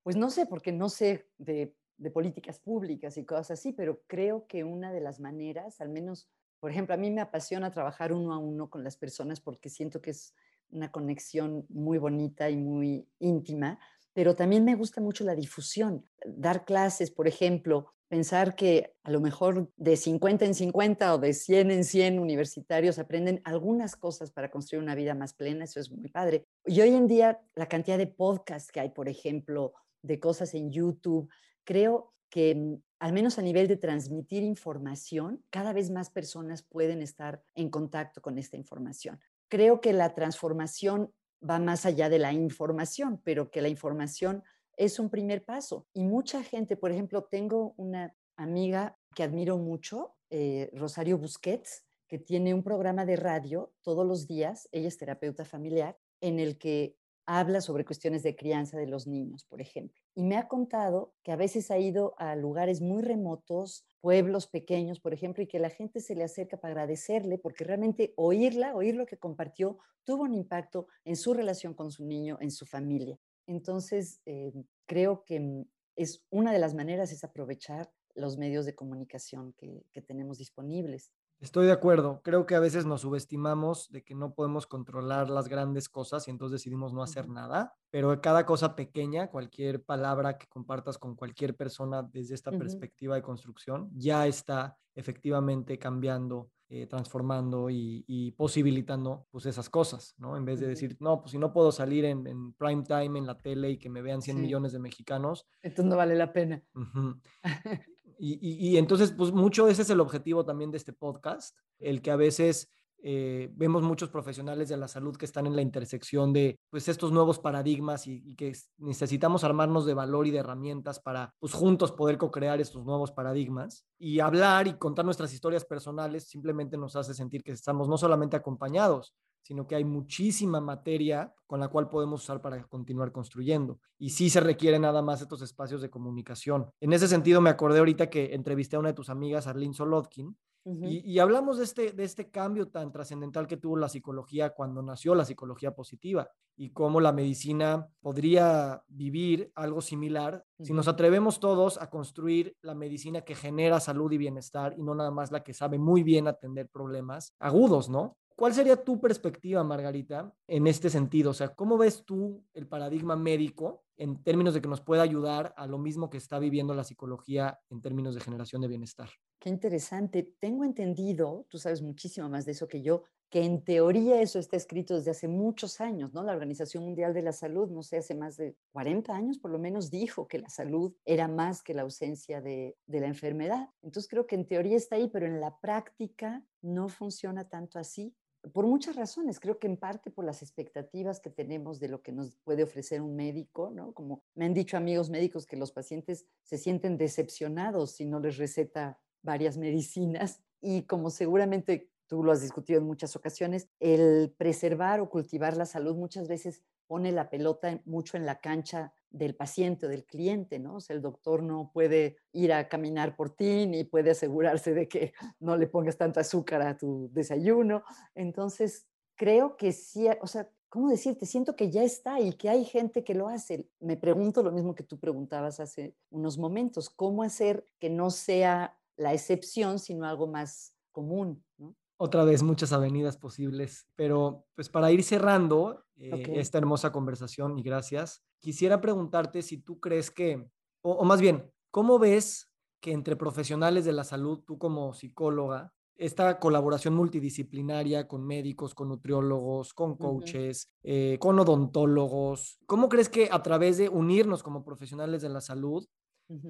[0.05, 4.47] Pues no sé, porque no sé de de políticas públicas y cosas así, pero creo
[4.47, 6.29] que una de las maneras, al menos,
[6.61, 10.01] por ejemplo, a mí me apasiona trabajar uno a uno con las personas porque siento
[10.01, 10.35] que es
[10.71, 13.79] una conexión muy bonita y muy íntima,
[14.13, 19.21] pero también me gusta mucho la difusión, dar clases, por ejemplo, pensar que a lo
[19.21, 24.51] mejor de 50 en 50 o de 100 en 100 universitarios aprenden algunas cosas para
[24.51, 26.45] construir una vida más plena, eso es muy padre.
[26.65, 30.71] Y hoy en día la cantidad de podcasts que hay, por ejemplo, de cosas en
[30.71, 31.29] YouTube,
[31.65, 37.03] creo que mm, al menos a nivel de transmitir información, cada vez más personas pueden
[37.03, 39.21] estar en contacto con esta información.
[39.49, 41.13] Creo que la transformación
[41.49, 44.43] va más allá de la información, pero que la información
[44.77, 45.87] es un primer paso.
[45.93, 52.19] Y mucha gente, por ejemplo, tengo una amiga que admiro mucho, eh, Rosario Busquets, que
[52.19, 56.97] tiene un programa de radio todos los días, ella es terapeuta familiar, en el que
[57.27, 60.01] habla sobre cuestiones de crianza de los niños, por ejemplo.
[60.15, 65.01] Y me ha contado que a veces ha ido a lugares muy remotos, pueblos pequeños,
[65.01, 68.95] por ejemplo, y que la gente se le acerca para agradecerle porque realmente oírla, oír
[68.95, 73.19] lo que compartió, tuvo un impacto en su relación con su niño, en su familia.
[73.47, 74.53] Entonces, eh,
[74.87, 75.65] creo que mm,
[75.97, 81.11] es una de las maneras es aprovechar los medios de comunicación que, que tenemos disponibles.
[81.41, 82.21] Estoy de acuerdo.
[82.23, 86.31] Creo que a veces nos subestimamos de que no podemos controlar las grandes cosas y
[86.31, 91.57] entonces decidimos no hacer nada, pero cada cosa pequeña, cualquier palabra que compartas con cualquier
[91.57, 99.47] persona desde esta perspectiva de construcción, ya está efectivamente cambiando, eh, transformando y, posibilitando pues
[99.47, 100.37] esas cosas, ¿no?
[100.37, 103.39] En vez de decir, no, pues si no puedo salir en, prime time en la
[103.39, 105.47] tele y que me vean 100 millones de mexicanos.
[105.63, 106.63] Entonces no vale la pena.
[108.19, 112.17] Y, entonces, pues mucho ese es el objetivo también de este podcast, el que a
[112.17, 112.71] veces
[113.07, 117.13] eh, vemos muchos profesionales de la salud que están en la intersección de pues estos
[117.13, 122.17] nuevos paradigmas y, que necesitamos armarnos de valor y de herramientas para pues juntos poder
[122.17, 127.43] co-crear estos nuevos paradigmas y hablar y contar nuestras historias personales simplemente nos hace sentir
[127.43, 129.15] que estamos no solamente acompañados,
[129.45, 133.79] sino que hay muchísima materia con la cual podemos usar para continuar construyendo.
[133.99, 136.71] Y sí se requieren nada más estos espacios de comunicación.
[136.81, 140.37] En ese sentido, me acordé ahorita que entrevisté a una de tus amigas, Arlene Solodkin,
[140.67, 145.15] y, hablamos de este, de este cambio tan trascendental que tuvo la psicología cuando nació
[145.15, 151.79] la psicología positiva y cómo la medicina podría vivir algo similar si nos atrevemos todos
[151.83, 155.53] a construir la medicina que genera salud y bienestar y no nada más la que
[155.53, 158.17] sabe muy bien atender problemas agudos, ¿no?
[158.37, 161.31] ¿Cuál sería tu perspectiva, Margarita, en este sentido?
[161.31, 165.55] O sea, ¿cómo ves tú el paradigma médico en términos de que nos pueda ayudar
[165.57, 169.11] a lo mismo que está viviendo la psicología en términos de generación de bienestar?
[169.39, 170.35] Qué interesante.
[170.41, 174.57] Tengo entendido, tú sabes muchísimo más de eso que yo, que en teoría eso está
[174.57, 176.23] escrito desde hace muchos años, ¿no?
[176.23, 179.59] La Organización Mundial de la Salud, no sé, hace más de 40 años por lo
[179.59, 183.71] menos dijo que la salud era más que la ausencia de, de la enfermedad.
[183.83, 188.15] Entonces creo que en teoría está ahí, pero en la práctica no funciona tanto así
[188.53, 192.13] por muchas razones, creo que en parte por las expectativas que tenemos de lo que
[192.13, 193.93] nos puede ofrecer un médico, ¿no?
[193.93, 198.37] Como me han dicho amigos médicos que los pacientes se sienten decepcionados si no les
[198.37, 205.01] receta varias medicinas y como seguramente tú lo has discutido en muchas ocasiones, el preservar
[205.01, 209.87] o cultivar la salud muchas veces pone la pelota mucho en la cancha del paciente
[209.87, 210.77] del cliente, ¿no?
[210.77, 214.89] O sea, el doctor no puede ir a caminar por ti ni puede asegurarse de
[214.89, 217.85] que no le pongas tanta azúcar a tu desayuno.
[218.17, 221.27] Entonces, creo que sí, o sea, ¿cómo decirte?
[221.27, 223.69] Siento que ya está y que hay gente que lo hace.
[223.79, 228.77] Me pregunto lo mismo que tú preguntabas hace unos momentos, ¿cómo hacer que no sea
[228.97, 231.77] la excepción, sino algo más común, ¿no?
[231.97, 237.63] Otra vez muchas avenidas posibles, pero pues para ir cerrando eh, esta hermosa conversación y
[237.63, 240.49] gracias, quisiera preguntarte si tú crees que,
[240.83, 246.39] o, más bien, ¿cómo ves que entre profesionales de la salud, tú como psicóloga, esta
[246.39, 252.59] colaboración multidisciplinaria con médicos, con nutriólogos, con coaches, eh, con odontólogos.
[252.67, 255.87] ¿Cómo crees que a través de unirnos como profesionales de la salud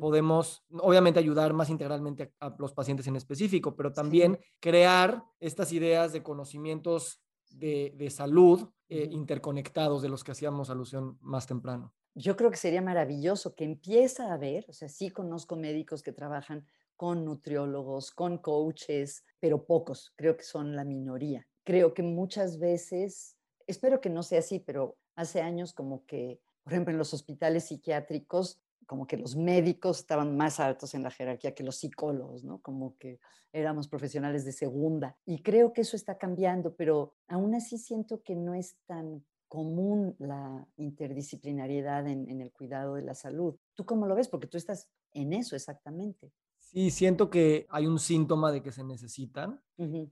[0.01, 6.13] podemos, obviamente, ayudar más integralmente a, los pacientes en específico, pero también crear estas ideas
[6.13, 7.21] de conocimientos
[7.51, 11.95] de, salud eh, interconectados de los que hacíamos alusión más temprano.
[12.15, 16.13] Yo creo que sería maravilloso que empiece a haber, o sea, sí conozco médicos que
[16.13, 16.65] trabajan
[16.97, 21.47] con nutriólogos, con coaches, pero pocos, creo que son la minoría.
[21.65, 26.73] Creo que muchas veces, espero que no sea así, pero hace años como que, por
[26.73, 31.55] ejemplo, en los hospitales psiquiátricos como que los médicos estaban más altos en la jerarquía
[31.55, 32.61] que los psicólogos, ¿no?
[32.61, 33.21] Como que
[33.53, 35.17] éramos profesionales de segunda.
[35.25, 40.17] Y creo que eso está cambiando, pero aún así siento que no es tan común
[40.19, 43.57] la interdisciplinariedad en, el cuidado de la salud.
[43.75, 44.29] ¿Tú cómo lo ves?
[44.29, 46.33] Porque tú estás en eso exactamente.
[46.59, 49.63] Sí, siento que hay un síntoma de que se necesitan,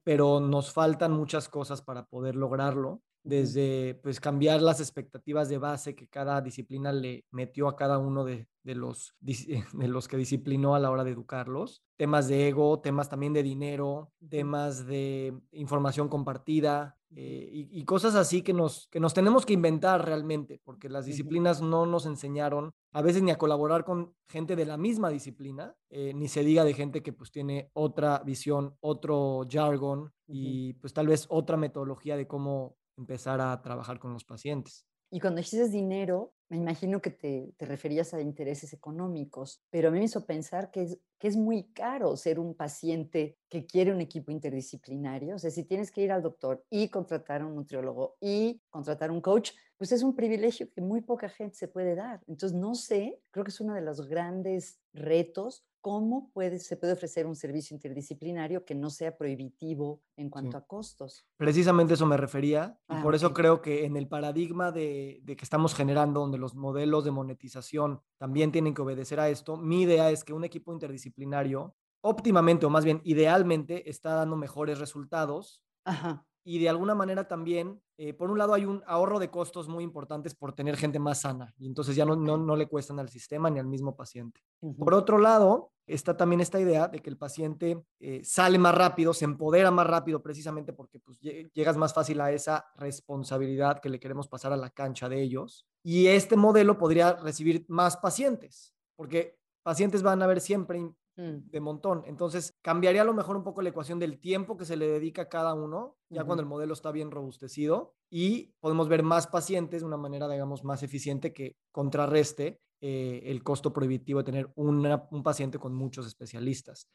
[0.04, 5.94] pero nos faltan muchas cosas para poder lograrlo desde pues cambiar las expectativas de base
[5.94, 10.80] que cada disciplina le metió a cada uno de, los, de los que disciplinó a
[10.80, 11.82] la hora de educarlos.
[11.96, 18.40] Temas de ego, temas también de dinero, temas de información compartida eh, y, cosas así
[18.40, 23.02] que nos, que nos tenemos que inventar realmente, porque las disciplinas no nos enseñaron a
[23.02, 26.72] veces ni a colaborar con gente de la misma disciplina, eh, ni se diga de
[26.72, 32.26] gente que pues tiene otra visión, otro jargon y pues tal vez otra metodología de
[32.26, 34.86] cómo empezar a trabajar con los pacientes.
[35.10, 39.90] Y cuando dices dinero, me imagino que te, te, referías a intereses económicos, pero a
[39.90, 43.92] mí me hizo pensar que es, que es muy caro ser un paciente que quiere
[43.92, 45.36] un equipo interdisciplinario.
[45.36, 49.10] O sea, si tienes que ir al doctor y contratar a un nutriólogo y contratar
[49.10, 52.22] un coach, pues es un privilegio que muy poca gente se puede dar.
[52.26, 56.94] Entonces, no sé, creo que es uno de los grandes retos cómo puede, se puede
[56.94, 61.26] ofrecer un servicio interdisciplinario que no sea prohibitivo en cuanto a costos.
[61.36, 65.36] Precisamente eso me refería y ah, por eso creo que en el paradigma de, de,
[65.36, 69.82] que estamos generando, donde los modelos de monetización también tienen que obedecer a esto, mi
[69.82, 75.62] idea es que un equipo interdisciplinario óptimamente o más bien idealmente está dando mejores resultados
[75.84, 79.68] Ajá y de alguna manera también, eh, por un lado hay un ahorro de costos
[79.68, 83.08] muy importantes por tener gente más sana y entonces ya no, no, le cuestan al
[83.08, 84.40] sistema ni al mismo paciente.
[84.78, 89.14] Por otro lado, está también esta idea de que el paciente eh, sale más rápido,
[89.14, 94.00] se empodera más rápido precisamente porque pues, llegas más fácil a esa responsabilidad que le
[94.00, 95.66] queremos pasar a la cancha de ellos.
[95.84, 100.78] Y este modelo podría recibir más pacientes, porque pacientes van a haber siempre
[101.16, 101.50] Mm.
[101.50, 102.02] de montón.
[102.06, 105.22] Entonces, cambiaría a lo mejor un poco la ecuación del tiempo que se le dedica
[105.22, 109.82] a cada uno, ya cuando el modelo está bien robustecido, y podemos ver más pacientes
[109.82, 115.22] de una manera, digamos, más eficiente que contrarreste eh, el costo prohibitivo de tener un
[115.22, 116.88] paciente con muchos especialistas.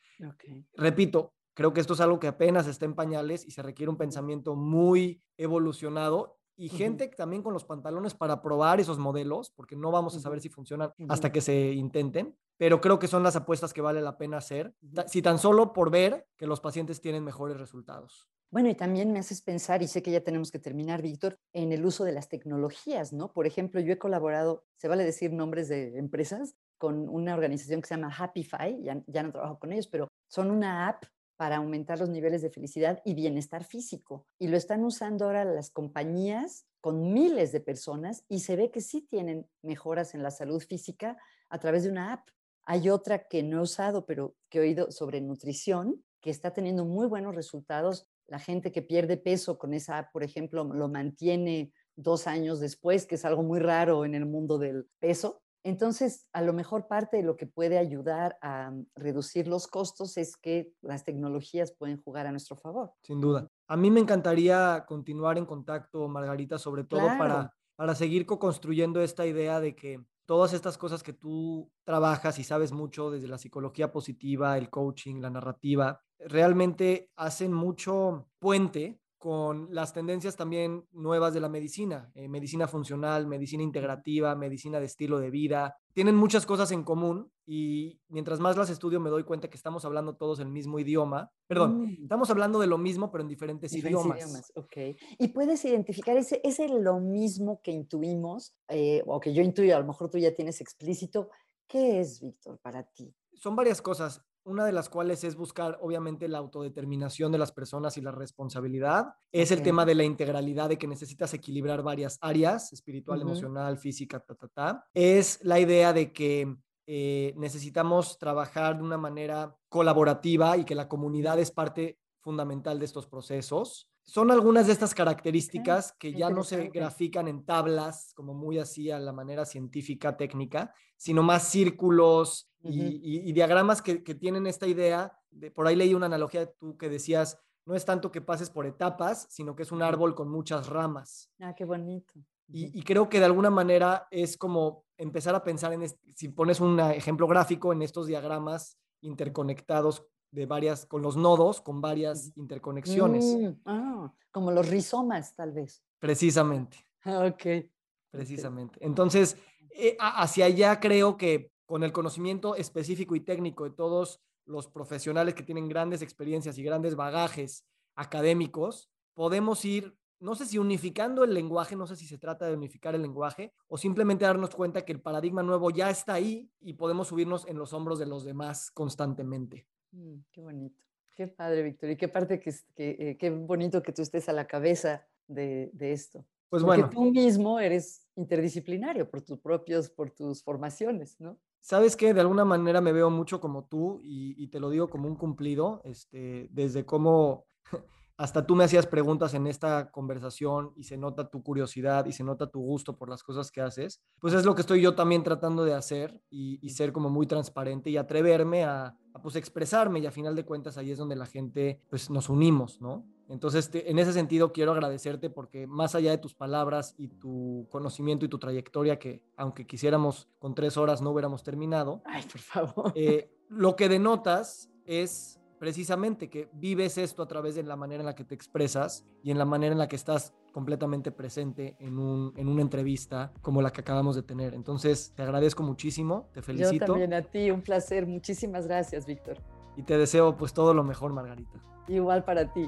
[0.74, 3.98] Repito, creo que esto es algo que apenas está en pañales y se requiere un
[3.98, 9.92] pensamiento muy evolucionado y gente también con los pantalones para probar esos modelos, porque no
[9.92, 13.74] vamos a saber si funcionan hasta que se intenten, pero creo que son las apuestas
[13.74, 14.74] que vale la pena hacer,
[15.08, 18.28] si tan solo por ver que los pacientes tienen mejores resultados.
[18.50, 21.74] Bueno, y también me haces pensar, y sé que ya tenemos que terminar, Víctor, en
[21.74, 23.34] el uso de las tecnologías, ¿no?
[23.34, 27.88] Por ejemplo, yo he colaborado, se vale decir nombres de empresas, con una organización que
[27.88, 31.04] se llama Happify, ya, ya no trabajo con ellos, pero son una app
[31.36, 34.26] para aumentar los niveles de felicidad y bienestar físico.
[34.40, 38.82] Y lo están usando ahora las compañías con miles de personas y se ve que
[38.82, 41.18] sí tienen mejoras en la salud física
[41.50, 42.30] a través de una app.
[42.70, 46.84] Hay otra que no he usado, pero que he oído sobre nutrición, que está teniendo
[46.84, 48.10] muy buenos resultados.
[48.28, 53.06] La gente que pierde peso con esa app, por ejemplo, lo mantiene dos años después,
[53.06, 55.42] que es algo muy raro en el mundo del peso.
[55.64, 60.18] Entonces, a lo mejor parte de lo que puede ayudar a mm, reducir los costos
[60.18, 62.92] es que las tecnologías pueden jugar a nuestro favor.
[63.02, 63.48] Sin duda.
[63.70, 69.26] A mí me encantaría continuar en contacto, Margarita, sobre todo para, para seguir co-construyendo esta
[69.26, 73.92] idea de que todas estas cosas que tú trabajas y sabes mucho desde la psicología
[73.92, 81.40] positiva, el coaching, la narrativa, realmente hacen mucho puente con las tendencias también nuevas de
[81.40, 85.78] la medicina, eh, medicina funcional, medicina integrativa, medicina de estilo de vida.
[85.94, 89.86] Tienen muchas cosas en común y mientras más las estudio me doy cuenta que estamos
[89.86, 91.32] hablando todos el mismo idioma.
[91.48, 92.04] Perdón, mm.
[92.04, 94.52] estamos hablando de lo mismo pero en diferentes, idiomas.
[94.56, 94.78] Ok.
[95.18, 99.80] Y puedes identificar ese, ese lo mismo que intuimos eh, o que yo intuyo, a
[99.80, 101.30] lo mejor tú ya tienes explícito.
[101.68, 103.14] ¿Qué es, Víctor, para ti?
[103.34, 107.98] Son varias cosas una de las cuales es buscar, obviamente, la autodeterminación de las personas
[107.98, 109.14] y la responsabilidad.
[109.32, 114.20] Es el tema de la integralidad, de que necesitas equilibrar varias áreas, espiritual, emocional, física,
[114.20, 114.86] ta, ta, ta.
[114.94, 116.56] Es la idea de que
[116.88, 122.86] eh, necesitamos trabajar de una manera colaborativa y que la comunidad es parte fundamental de
[122.86, 123.92] estos procesos.
[124.08, 128.90] Son algunas de estas características que ya no se grafican en tablas, como muy así
[128.90, 135.12] a la manera científica, técnica, sino más círculos y, diagramas que, tienen esta idea.
[135.30, 138.66] De, por ahí leí una analogía tú que decías, no es tanto que pases por
[138.66, 141.30] etapas, sino que es un árbol con muchas ramas.
[141.42, 142.14] Ah, qué bonito.
[142.48, 145.84] Y, creo que de alguna manera es como empezar a pensar en,
[146.16, 151.82] si pones un ejemplo gráfico en estos diagramas interconectados de varias, con los nodos, con
[151.82, 153.26] varias interconexiones.
[153.26, 155.84] Mm, ah, como los rizomas, tal vez.
[156.00, 156.78] Precisamente.
[157.04, 157.70] Ah, ok.
[158.12, 158.80] Precisamente.
[158.82, 159.38] Entonces,
[159.72, 165.34] eh, hacia allá creo que con el conocimiento específico y técnico de todos los profesionales
[165.34, 167.66] que tienen grandes experiencias y grandes bagajes
[167.96, 172.54] académicos, podemos ir, no sé si unificando el lenguaje, no sé si se trata de
[172.54, 176.74] unificar el lenguaje, o simplemente darnos cuenta que el paradigma nuevo ya está ahí y
[176.74, 179.68] podemos subirnos en los hombros de los demás constantemente.
[179.98, 180.84] Mm, qué bonito.
[181.16, 181.90] Qué padre, Víctor.
[181.90, 186.24] Y qué parte que, eh, qué bonito que tú estés a la cabeza de, esto.
[186.50, 186.90] Pues Porque bueno.
[186.90, 191.40] tú mismo eres interdisciplinario por tus propios, por tus formaciones, ¿no?
[191.60, 194.90] Sabes que de alguna manera me veo mucho como tú y, y, te lo digo
[194.90, 197.46] como un cumplido, este, desde cómo
[198.18, 202.24] hasta tú me hacías preguntas en esta conversación y se nota tu curiosidad y se
[202.24, 205.22] nota tu gusto por las cosas que haces, pues es lo que estoy yo también
[205.24, 210.12] tratando de hacer y, ser como muy transparente y atreverme a, pues expresarme y a
[210.12, 213.06] final de cuentas ahí es donde la gente pues nos unimos, ¿no?
[213.30, 218.26] Entonces, en ese sentido, quiero agradecerte porque más allá de tus palabras y tu conocimiento
[218.26, 222.94] y tu trayectoria, que aunque quisiéramos con tres horas no hubiéramos terminado, Ay, por favor.
[222.96, 228.06] Eh, lo que denotas es precisamente que vives esto a través de la manera en
[228.06, 232.00] la que te expresas y en la manera en la que estás completamente presente en,
[232.00, 234.54] un, en una entrevista como la que acabamos de tener.
[234.54, 236.86] Entonces, te agradezco muchísimo, te felicito.
[236.86, 238.08] Yo también a ti, un placer.
[238.08, 239.38] Muchísimas gracias, Víctor.
[239.76, 241.62] Y te deseo pues todo lo mejor, Margarita.
[241.88, 242.68] Igual para ti.